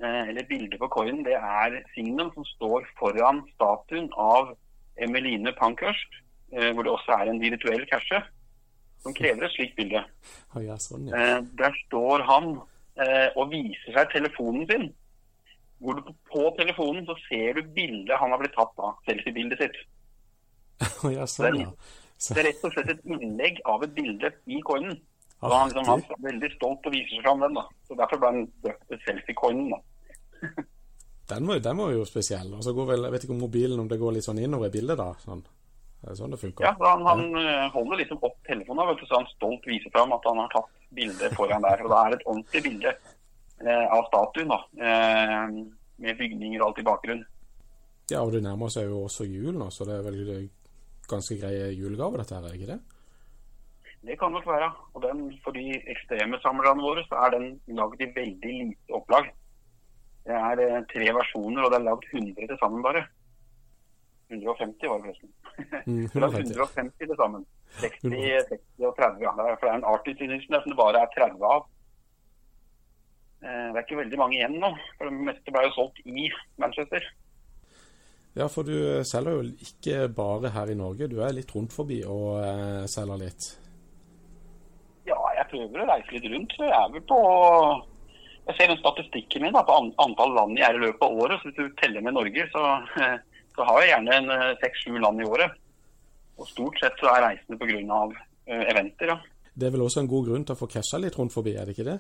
eller 0.02 0.48
bildet 0.50 0.80
på 0.82 0.88
coinen, 0.90 1.20
det 1.28 1.36
er 1.38 1.76
Signal 1.94 2.32
som 2.34 2.46
står 2.56 2.88
foran 2.98 3.44
statuen 3.52 4.08
av 4.18 4.56
Emeline 4.98 5.52
Pankhurst, 5.60 6.16
hvor 6.50 6.82
det 6.82 6.90
også 6.92 7.20
er 7.20 7.30
en 7.30 7.42
virtuell 7.44 7.84
cashe, 7.86 8.18
som 9.02 9.16
krever 9.18 9.48
et 9.48 9.56
slikt 9.56 9.78
bilde. 9.78 10.02
Oh, 10.54 10.62
ja, 10.64 10.78
sånn, 10.82 11.08
ja. 11.10 11.18
Eh, 11.18 11.38
der 11.60 11.78
står 11.86 12.26
han 12.28 12.52
eh, 13.02 13.30
og 13.36 13.50
viser 13.54 13.96
seg 13.96 14.12
telefonen 14.14 14.68
sin. 14.70 14.90
Hvor 15.82 15.98
du 15.98 16.12
på 16.30 16.44
telefonen 16.60 17.08
så 17.08 17.16
ser 17.26 17.58
du 17.58 17.72
bildet 17.76 18.20
han 18.22 18.34
har 18.34 18.42
blitt 18.42 18.54
tatt 18.58 18.78
av. 18.78 19.00
Selfie-bildet 19.08 19.64
sitt. 19.64 19.80
Oh, 21.02 21.10
ja, 21.14 21.26
sånn, 21.30 21.64
ja. 21.64 21.72
Så, 22.22 22.36
Det 22.36 22.44
er 22.44 22.52
rett 22.52 22.66
og 22.68 22.76
slett 22.76 22.92
et 22.94 23.08
innlegg 23.10 23.64
av 23.70 23.82
et 23.86 23.94
bilde 23.98 24.30
i 24.46 24.60
coinen. 24.66 25.00
Så 25.42 25.50
Artig. 25.50 25.58
han, 25.58 25.72
liksom, 25.72 25.88
han 25.90 26.04
er 26.06 26.28
veldig 26.28 26.50
stolt 26.54 26.86
og 26.86 26.94
viser 26.94 27.16
seg 27.16 27.24
fram 27.26 27.42
den. 27.42 27.58
da. 27.58 27.64
Så 27.90 27.98
Derfor 27.98 28.22
ble 28.22 28.30
han 28.30 28.44
døpt 28.66 28.94
selfie-coinen. 29.08 29.72
da. 29.74 29.80
den, 31.32 31.48
var, 31.50 31.64
den 31.66 31.82
var 31.82 31.96
jo 31.96 32.06
spesiell. 32.06 32.54
Og 32.54 32.62
så 32.66 32.76
går 32.78 32.92
vel, 32.92 33.08
jeg 33.08 33.16
vet 33.16 33.26
ikke 33.26 33.36
om 33.38 33.42
mobilen 33.48 33.82
om 33.82 33.90
det 33.90 33.98
går 34.04 34.14
litt 34.18 34.28
sånn 34.28 34.42
innover 34.44 34.70
i 34.70 34.76
bildet, 34.78 35.02
da. 35.02 35.10
Sånn. 35.26 35.42
Det 36.02 36.10
er 36.10 36.18
sånn 36.18 36.32
det 36.34 36.40
funker. 36.42 36.66
Ja, 36.66 36.74
Han, 36.82 37.04
han 37.06 37.26
eh, 37.38 37.68
holder 37.76 38.00
liksom 38.02 38.24
opp 38.26 38.40
telefonen 38.48 38.88
vet 38.90 39.02
du, 39.04 39.06
så 39.10 39.20
han 39.20 39.28
stolt 39.36 39.68
viser 39.70 39.94
fram 39.94 40.14
at 40.16 40.24
han 40.26 40.40
har 40.42 40.54
tatt 40.54 40.72
bildet 40.98 41.36
foran 41.38 41.68
der. 41.68 41.84
Og 41.86 41.94
da 41.94 42.00
er 42.02 42.14
det 42.14 42.18
et 42.20 42.30
ordentlig 42.32 42.64
bilde 42.66 42.94
eh, 42.96 43.86
av 43.86 44.08
statuen, 44.10 44.50
da. 44.50 44.60
Eh, 44.82 45.60
med 46.02 46.18
bygninger 46.18 46.64
og 46.64 46.72
alt 46.72 46.82
i 46.82 46.88
bakgrunnen. 46.88 47.28
Ja, 48.12 48.24
og 48.24 48.34
det 48.34 48.42
nærmer 48.44 48.72
seg 48.74 48.90
jo 48.90 49.04
også 49.06 49.28
jul 49.30 49.54
nå, 49.56 49.70
så 49.72 49.86
det 49.88 50.00
er 50.00 50.08
vel 50.08 50.50
ganske 51.12 51.38
greie 51.38 51.70
julegave, 51.76 52.18
dette 52.20 52.36
her, 52.36 52.48
er 52.50 52.58
ikke 52.58 52.72
det? 52.74 52.80
Det 54.02 54.18
kan 54.20 54.34
nok 54.34 54.48
være. 54.50 54.72
Og 54.96 55.04
den, 55.06 55.28
for 55.44 55.54
de 55.54 55.78
ekstreme 55.94 56.40
samlerne 56.42 56.82
våre 56.82 57.06
så 57.06 57.22
er 57.26 57.36
den 57.36 57.48
lagd 57.78 58.02
i 58.02 58.10
veldig 58.16 58.54
lite 58.58 58.98
opplag. 58.98 59.30
Det 60.26 60.38
er 60.38 60.62
eh, 60.66 60.84
tre 60.90 61.10
versjoner, 61.18 61.64
og 61.64 61.74
det 61.74 61.80
er 61.80 61.88
lagd 61.88 62.08
100 62.10 62.48
til 62.50 62.58
sammen 62.62 62.86
bare. 62.86 63.06
150 64.32 64.88
var 64.90 65.02
det 65.02 65.12
forresten. 65.12 65.32
Mm, 65.86 66.08
Det 66.14 66.22
var 66.24 66.40
150 66.40 66.98
til 67.08 67.18
sammen. 67.20 67.46
60, 67.82 68.02
60 68.50 68.88
og 68.90 68.96
30. 68.98 69.22
Ja. 69.28 69.34
For 69.36 69.68
det 69.68 69.72
er 69.72 69.78
en 69.78 69.88
Edition 70.16 70.58
som 70.64 70.72
det 70.74 70.80
bare 70.80 71.04
er 71.04 71.14
30 71.18 71.46
av. 71.52 71.66
Eh, 73.44 73.68
Det 73.72 73.78
er 73.80 73.84
ikke 73.86 74.02
veldig 74.04 74.20
mange 74.22 74.38
igjen 74.40 74.60
nå. 74.62 74.72
For 74.98 75.10
det 75.10 75.26
meste 75.32 75.54
ble 75.56 75.66
jo 75.68 75.74
solgt 75.78 76.02
i 76.06 76.30
Manchester. 76.62 77.08
Ja, 78.38 78.46
for 78.48 78.64
du 78.64 78.76
selger 79.04 79.34
jo 79.36 79.48
ikke 79.66 80.06
bare 80.16 80.54
her 80.56 80.70
i 80.72 80.78
Norge, 80.80 81.10
du 81.12 81.18
er 81.20 81.34
litt 81.36 81.50
rundt 81.52 81.74
forbi 81.76 81.98
og 82.08 82.38
eh, 82.40 82.86
selger 82.88 83.20
litt. 83.20 83.48
Ja, 85.10 85.18
jeg 85.36 85.50
prøver 85.52 85.82
å 85.84 85.88
reise 85.90 86.14
litt 86.16 86.30
rundt. 86.32 86.54
Så 86.56 86.64
jeg 86.70 86.78
er 86.78 86.94
vel 86.94 87.04
på 87.10 87.18
Jeg 88.48 88.56
ser 88.58 88.72
den 88.72 88.80
statistikken 88.80 89.44
min 89.46 89.54
da, 89.54 89.62
på 89.68 89.76
antall 90.02 90.32
land 90.34 90.58
jeg 90.58 90.66
er 90.66 90.80
i 90.80 90.86
løpet 90.86 91.04
av 91.06 91.20
året. 91.26 91.42
Så 91.44 91.50
hvis 91.52 91.60
du 91.60 91.76
teller 91.82 92.02
med 92.02 92.16
Norge, 92.16 92.46
så, 92.54 92.64
eh, 93.04 93.18
så 93.56 93.68
har 93.68 93.82
jeg 93.82 93.92
gjerne 93.94 94.18
en 94.18 94.34
eh, 94.36 94.48
seks-sju 94.64 94.98
land 95.00 95.22
i 95.22 95.28
året. 95.28 95.58
Og 96.40 96.50
stort 96.50 96.80
sett 96.82 96.98
så 97.02 97.12
er 97.12 97.26
reisende 97.28 97.60
pga. 97.60 98.04
Uh, 98.52 98.64
eventer, 98.72 99.12
ja. 99.12 99.18
Det 99.54 99.68
er 99.68 99.74
vel 99.76 99.84
også 99.86 100.02
en 100.02 100.10
god 100.10 100.26
grunn 100.28 100.44
til 100.48 100.56
å 100.56 100.60
få 100.60 100.68
casha 100.72 100.98
litt 100.98 101.16
rundt 101.20 101.34
forbi, 101.36 101.54
er 101.54 101.68
det 101.68 101.76
ikke 101.76 101.86
det? 101.86 102.00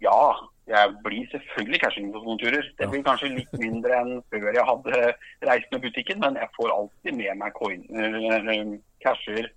Ja, 0.00 0.32
jeg 0.66 0.94
blir 1.04 1.28
selvfølgelig 1.30 1.80
cashing 1.82 2.08
på 2.14 2.22
sånne 2.22 2.40
turer. 2.40 2.70
Det 2.78 2.88
blir 2.90 3.04
kanskje 3.06 3.30
litt 3.34 3.52
mindre 3.60 4.00
enn 4.00 4.16
før 4.32 4.48
jeg 4.48 4.64
hadde 4.70 5.02
reist 5.48 5.70
med 5.74 5.84
butikken, 5.84 6.22
men 6.24 6.38
jeg 6.40 6.52
får 6.56 6.72
alltid 6.74 7.18
med 7.20 7.38
meg 7.42 7.54
coiner, 7.60 8.72
casher 9.04 9.50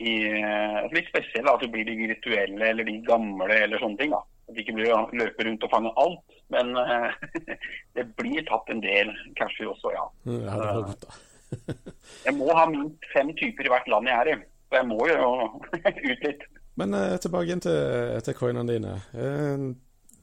i 0.00 0.14
eh, 0.30 0.80
litt 0.94 1.10
spesielle, 1.10 1.52
at 1.52 1.64
det 1.64 1.70
blir 1.74 1.84
de 1.84 1.98
virtuelle 1.98 2.70
eller 2.72 2.88
de 2.88 2.96
gamle 3.04 3.58
eller 3.66 3.82
sånne 3.82 4.00
ting. 4.00 4.14
da. 4.14 4.22
At 4.50 4.56
det 4.56 4.64
ikke 4.64 4.76
blir 4.80 4.92
å 4.96 5.04
løpe 5.14 5.46
rundt 5.46 5.64
og 5.66 5.70
fange 5.72 5.92
alt. 6.02 6.38
Men 6.50 6.74
eh, 6.82 7.18
det 7.96 8.06
blir 8.18 8.42
tatt 8.48 8.70
en 8.74 8.82
del 8.82 9.12
cashew 9.38 9.70
også, 9.70 9.92
ja. 9.94 10.06
Ja, 10.26 10.56
det 10.58 10.70
er 10.70 10.86
godt 10.90 11.04
da. 11.06 11.18
Jeg 12.26 12.36
må 12.38 12.50
ha 12.54 12.66
minst 12.70 13.06
fem 13.14 13.30
typer 13.38 13.66
i 13.66 13.70
hvert 13.72 13.88
land 13.90 14.06
jeg 14.06 14.14
er 14.22 14.28
i. 14.30 14.34
Så 14.70 14.78
jeg 14.78 14.86
må 14.86 14.98
jo 15.10 15.30
ut 16.10 16.26
litt. 16.26 16.44
Men 16.78 16.94
eh, 16.94 17.16
tilbake 17.22 17.48
igjen 17.48 17.62
til, 17.64 18.20
til 18.26 18.36
coinene 18.38 18.70
dine. 18.70 18.92
Eh, 19.18 19.64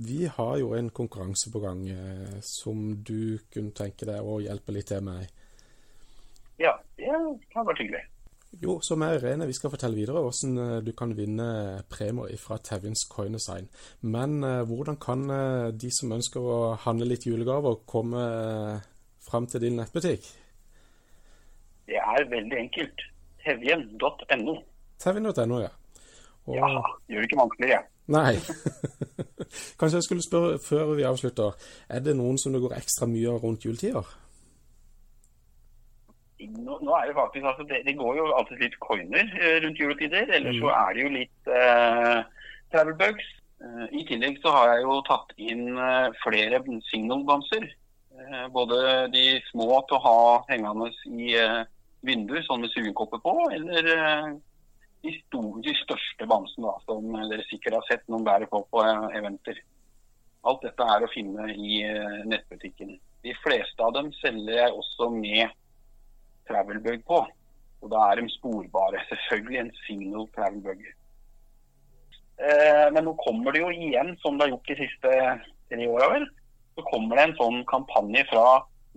vi 0.07 0.27
har 0.31 0.53
jo 0.61 0.71
en 0.77 0.91
konkurranse 0.93 1.51
på 1.51 1.59
gang 1.63 1.81
eh, 1.91 2.37
som 2.45 2.93
du 3.03 3.39
kunne 3.53 3.75
tenke 3.75 4.07
deg 4.07 4.23
å 4.23 4.39
hjelpe 4.43 4.75
litt 4.75 4.87
til 4.91 5.03
med. 5.03 5.27
Ja, 6.61 6.77
det 6.97 7.11
hadde 7.11 7.67
vært 7.67 7.83
hyggelig. 7.83 8.03
Jo, 8.57 8.79
som 8.81 9.03
er 9.05 9.19
Irene, 9.19 9.45
vi 9.45 9.53
skal 9.53 9.69
fortelle 9.69 9.99
videre 9.99 10.21
hvordan 10.23 10.57
eh, 10.57 10.77
du 10.81 10.89
kan 10.97 11.11
vinne 11.17 11.47
premier 11.93 12.33
fra 12.41 12.57
Tevins 12.57 13.03
Coin 13.09 13.35
Design. 13.37 13.67
Men 14.01 14.43
eh, 14.43 14.63
hvordan 14.65 14.97
kan 14.97 15.29
eh, 15.29 15.67
de 15.77 15.91
som 15.93 16.15
ønsker 16.15 16.41
å 16.41 16.57
handle 16.81 17.11
litt 17.11 17.27
julegaver, 17.29 17.77
komme 17.85 18.23
fram 19.27 19.45
til 19.51 19.61
din 19.61 19.77
nettbutikk? 19.77 20.25
Det 21.87 22.01
er 22.01 22.25
veldig 22.31 22.57
enkelt. 22.63 23.05
Tevjen.no. 23.45 24.57
Tevin.no, 25.05 25.61
ja. 25.61 25.69
Og... 26.47 26.57
Ja, 26.57 26.71
gjør 27.11 27.21
det 27.21 27.29
ikke 27.29 27.41
vanskeligere. 27.43 27.83
Nei. 28.07 28.33
Kanskje 29.79 29.99
jeg 29.99 30.07
skulle 30.07 30.25
spørre 30.25 30.57
før 30.63 30.95
vi 30.97 31.05
avslutter. 31.05 31.53
Er 31.93 32.01
det 32.01 32.17
noen 32.17 32.41
som 32.41 32.55
det 32.55 32.63
går 32.63 32.79
ekstra 32.79 33.05
mye 33.11 33.37
rundt 33.37 33.67
juletider? 33.67 34.17
Nå, 36.37 36.75
nå 36.85 36.93
er 36.93 37.07
det 37.09 37.15
faktisk, 37.17 37.45
altså, 37.49 37.63
det, 37.65 37.79
det 37.87 37.95
går 37.97 38.17
jo 38.19 38.27
alltid 38.37 38.59
litt 38.61 38.75
coiner 38.83 39.25
eh, 39.41 39.57
rundt 39.63 39.79
juletider. 39.81 40.29
Ellers 40.29 40.57
Mm. 40.57 40.61
så 40.61 40.69
er 40.75 40.93
det 40.93 41.01
jo 41.01 41.09
litt 41.15 41.49
eh, 41.49 42.19
travel 42.73 42.93
bugs. 42.99 43.29
Eh, 43.63 43.85
I 43.97 44.03
tillegg 44.05 44.37
så 44.43 44.53
har 44.53 44.73
jeg 44.75 44.83
jo 44.85 44.99
tatt 45.07 45.33
inn 45.41 45.63
eh, 45.73 46.09
flere 46.23 46.61
signalbamser. 46.91 47.67
Både 48.49 48.77
de 49.13 49.23
små 49.51 49.75
til 49.85 49.97
å 49.99 50.01
ha 50.01 50.21
hengende 50.49 50.87
i 51.05 51.35
vinduer, 52.01 52.41
sånn 52.47 52.63
med 52.63 52.71
sugekopper 52.73 53.21
på, 53.21 53.33
eller 53.53 53.85
de, 55.05 55.11
store, 55.19 55.61
de 55.61 55.75
største 55.83 56.25
bamsene 56.25 56.65
da, 56.65 56.73
som 56.87 57.13
dere 57.29 57.45
sikkert 57.45 57.77
har 57.77 57.85
sett 57.85 58.07
noen 58.09 58.25
bærer 58.25 58.49
på 58.49 58.63
på 58.73 58.81
eventer. 59.13 59.59
Alt 60.49 60.65
dette 60.65 60.89
er 60.95 61.05
å 61.05 61.11
finne 61.13 61.45
i 61.53 61.83
nettbutikken. 62.25 62.95
De 63.21 63.37
fleste 63.43 63.85
av 63.85 63.93
dem 63.99 64.09
selger 64.17 64.63
jeg 64.63 64.73
også 64.81 65.11
med 65.13 65.53
travelbug 66.49 67.03
på. 67.07 67.19
Og 67.83 67.91
da 67.93 68.07
er 68.09 68.21
de 68.21 68.31
sporbare. 68.33 69.03
Selvfølgelig 69.11 69.59
en 69.61 69.75
single 69.83 70.25
travelbug. 70.35 70.81
Eh, 72.37 72.87
men 72.93 73.05
nå 73.05 73.13
kommer 73.21 73.53
det 73.53 73.61
jo 73.63 73.69
igjen, 73.73 74.15
som 74.21 74.37
det 74.37 74.47
har 74.47 74.55
gjort 74.55 74.71
de 74.71 74.79
siste 74.81 75.13
tre 75.71 75.89
åra, 75.89 76.09
vel. 76.15 76.25
Så 76.77 76.85
kommer 76.89 77.17
det 77.17 77.27
en 77.27 77.37
sånn 77.39 77.61
kampanje 77.69 78.25
fra 78.31 78.47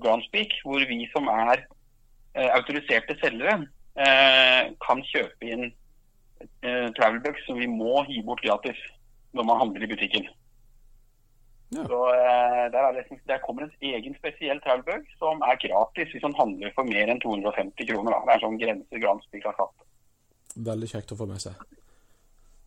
Groundspeak, 0.01 0.57
hvor 0.65 0.85
vi 0.89 1.05
som 1.13 1.29
er 1.33 1.63
eh, 2.35 2.49
autoriserte 2.49 3.17
selgere, 3.21 3.63
eh, 4.01 4.73
kan 4.85 5.05
kjøpe 5.13 5.49
inn 5.49 5.67
eh, 5.69 6.89
travelbugs 6.97 7.45
som 7.47 7.61
vi 7.61 7.69
må 7.71 8.05
gi 8.09 8.23
bort 8.25 8.45
gratis 8.45 8.79
når 9.37 9.49
man 9.49 9.61
handler 9.65 9.87
i 9.87 9.91
butikken. 9.93 10.29
Ja. 11.71 11.85
Så 11.87 11.99
eh, 12.15 12.65
der, 12.75 12.81
er 12.83 12.93
det, 12.97 13.19
der 13.31 13.39
kommer 13.39 13.63
en 13.63 13.75
egen 13.81 14.15
spesiell 14.19 14.59
travelbug 14.65 15.05
som 15.21 15.43
er 15.47 15.61
gratis 15.63 16.11
hvis 16.11 16.25
man 16.27 16.35
handler 16.39 16.73
for 16.75 16.89
mer 16.89 17.13
enn 17.13 17.23
250 17.23 17.87
kroner. 17.93 18.17
Da. 18.17 18.23
Det 18.25 18.33
er 18.33 18.41
en 18.41 18.47
sånn 18.47 18.59
grense 18.63 19.03
Gransvik 19.05 19.47
har 19.47 19.59
satt. 19.61 19.87
Veldig 20.71 20.91
kjekt 20.91 21.15
å 21.15 21.21
få 21.21 21.29
med 21.31 21.45
seg. 21.45 21.63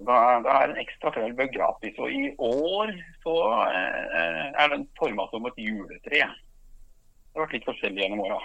Da, 0.03 0.17
da 0.43 0.55
er 0.61 0.71
en 0.71 0.79
ekstra 0.79 1.11
travelbug 1.15 1.51
gratis. 1.51 1.99
Og 1.99 2.15
i 2.15 2.31
år 2.47 2.95
så 3.25 3.37
eh, 3.67 4.49
er 4.63 4.71
den 4.71 4.87
forma 4.99 5.27
som 5.31 5.51
et 5.51 5.59
juletre. 5.59 6.23
Det 6.23 7.39
har 7.39 7.43
vært 7.43 7.57
litt 7.57 7.67
forskjellig 7.67 8.05
gjennom 8.05 8.23
åra. 8.23 8.41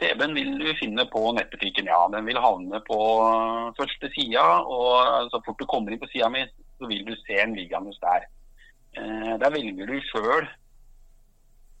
TV-en 0.00 0.34
vil 0.38 0.54
du 0.56 0.68
finne 0.78 1.04
på 1.12 1.20
nettbutikken, 1.36 1.90
ja. 1.90 2.00
Den 2.14 2.30
vil 2.30 2.38
havne 2.40 2.78
på 2.86 2.98
første 3.76 4.14
sida. 4.14 4.44
Og 4.70 5.30
så 5.34 5.42
fort 5.44 5.58
du 5.58 5.66
kommer 5.66 5.92
inn 5.92 6.00
på 6.00 6.08
sida 6.14 6.30
mi, 6.32 6.46
så 6.78 6.88
vil 6.88 7.02
du 7.08 7.16
se 7.26 7.42
en 7.42 7.58
liggende 7.58 7.92
der. 8.00 8.30
Eh, 8.98 9.34
der 9.38 9.52
velger 9.54 9.86
du 9.86 9.96
sjøl 10.08 10.46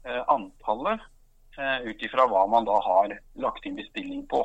eh, 0.06 0.22
antallet 0.30 1.02
eh, 1.58 1.88
ut 1.90 2.02
ifra 2.06 2.26
hva 2.30 2.46
man 2.50 2.68
da 2.68 2.78
har 2.84 3.16
lagt 3.42 3.66
inn 3.66 3.78
bestilling 3.78 4.22
på. 4.30 4.44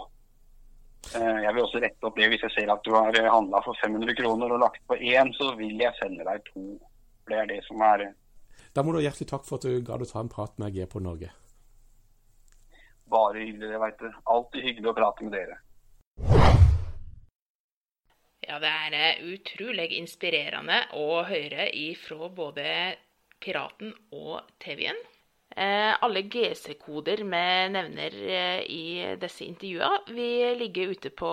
Eh, 1.13 1.39
jeg 1.45 1.53
vil 1.53 1.63
også 1.63 1.81
rette 1.83 2.09
opp 2.09 2.17
det 2.17 2.31
hvis 2.33 2.45
jeg 2.47 2.55
ser 2.55 2.73
at 2.73 2.83
du 2.85 2.95
har 2.97 3.13
handla 3.29 3.61
for 3.65 3.77
500 3.83 4.17
kroner 4.17 4.55
og 4.55 4.63
lagt 4.65 4.81
på 4.89 4.97
én, 4.97 5.33
så 5.37 5.53
vil 5.59 5.77
jeg 5.81 5.93
sende 6.01 6.25
deg 6.25 6.45
to. 6.49 6.67
Det 7.29 7.37
er 7.41 7.49
det 7.49 7.61
som 7.65 7.81
er 7.81 8.09
Da 8.73 8.83
må 8.83 8.91
du 8.91 8.99
ha 8.99 9.07
hjertelig 9.07 9.29
takk 9.29 9.45
for 9.47 9.57
at 9.57 9.65
du 9.65 9.81
gadd 9.85 10.03
å 10.05 10.09
ta 10.09 10.21
en 10.21 10.29
prat 10.29 10.57
med 10.61 10.73
G 10.73 10.85
på 10.89 11.01
Norge. 11.01 11.31
bare 13.05 13.39
hyggelig, 13.39 13.69
det 13.71 13.79
veit 13.79 13.99
du. 13.99 14.09
Alltid 14.33 14.63
hyggelig 14.65 14.91
å 14.91 14.97
prate 14.97 15.25
med 15.25 15.35
dere. 15.37 15.57
Ja, 18.45 18.59
det 18.61 18.69
er 18.69 18.93
eh, 18.93 19.23
utrolig 19.33 19.87
inspirerende 19.97 20.85
å 20.93 21.25
høre 21.25 21.65
ifra 21.73 22.29
både 22.29 22.93
Piraten 23.41 23.89
og 24.13 24.45
Tevjen. 24.61 24.93
Eh, 25.49 25.97
alle 26.05 26.21
GC-koder 26.29 27.25
vi 27.25 27.69
nevner 27.73 28.13
eh, 28.13 28.61
i 28.69 29.17
disse 29.17 29.45
intervjuene, 29.47 30.13
vil 30.13 30.61
ligge 30.61 30.85
ute 30.91 31.09
på 31.09 31.25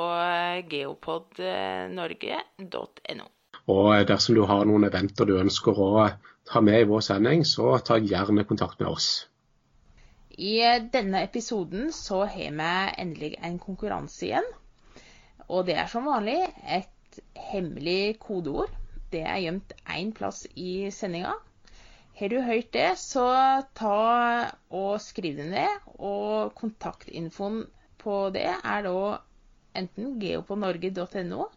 geopodnorge.no. 0.73 3.27
Og 3.73 4.05
dersom 4.09 4.35
du 4.39 4.43
har 4.49 4.65
noen 4.67 4.85
eventer 4.89 5.25
du 5.29 5.39
ønsker 5.43 5.73
å 5.77 6.09
ha 6.55 6.61
med 6.65 6.81
i 6.81 6.89
vår 6.89 7.01
sending, 7.11 7.45
så 7.45 7.77
ta 7.85 8.01
gjerne 8.01 8.49
kontakt 8.49 8.81
med 8.81 8.89
oss. 8.89 9.29
I 10.33 10.65
denne 10.97 11.21
episoden 11.29 11.93
så 11.93 12.25
har 12.25 12.57
vi 12.57 12.73
endelig 13.05 13.37
en 13.45 13.61
konkurranse 13.61 14.25
igjen. 14.31 14.49
Og 15.53 15.69
det 15.69 15.77
er 15.77 15.93
som 15.93 16.09
vanlig 16.09 16.41
et 16.65 16.89
hemmelig 17.51 18.19
kodeord. 18.23 18.71
Det 19.13 19.23
er 19.29 19.43
gjemt 19.45 19.75
én 19.85 20.13
plass 20.17 20.47
i 20.57 20.91
sendinga. 20.95 21.35
Har 22.17 22.29
du 22.29 22.41
hørt 22.45 22.73
det, 22.73 22.91
så 23.01 23.27
ta 23.75 24.53
og 24.71 25.01
skriv 25.01 25.37
det 25.41 25.49
ned. 25.51 25.91
Og 25.99 26.55
kontaktinfoen 26.55 27.65
på 28.03 28.29
det 28.35 28.49
er 28.53 28.87
da 28.87 29.19
enten 29.79 30.19
geoponorge.no 30.21 31.49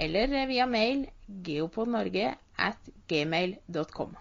eller 0.00 0.46
via 0.48 0.66
mail 0.66 1.06
geoponorge 1.44 2.34
at 2.58 2.92
gmail.com. 3.08 4.14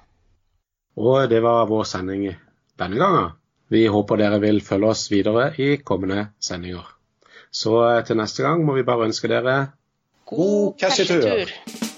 Og 0.99 1.29
det 1.29 1.39
var 1.43 1.69
vår 1.69 1.86
sending 1.88 2.25
denne 2.79 2.99
gangen. 2.99 3.31
Vi 3.71 3.86
håper 3.88 4.19
dere 4.19 4.41
vil 4.43 4.60
følge 4.62 4.89
oss 4.91 5.05
videre 5.12 5.53
i 5.55 5.77
kommende 5.77 6.34
sendinger. 6.43 6.84
Så 7.51 7.77
til 8.07 8.19
neste 8.19 8.43
gang 8.43 8.65
må 8.65 8.75
vi 8.75 8.84
bare 8.88 9.07
ønske 9.07 9.29
dere 9.31 9.71
God 10.32 10.78
cashetur! 10.78 11.22
cashetur! 11.22 11.90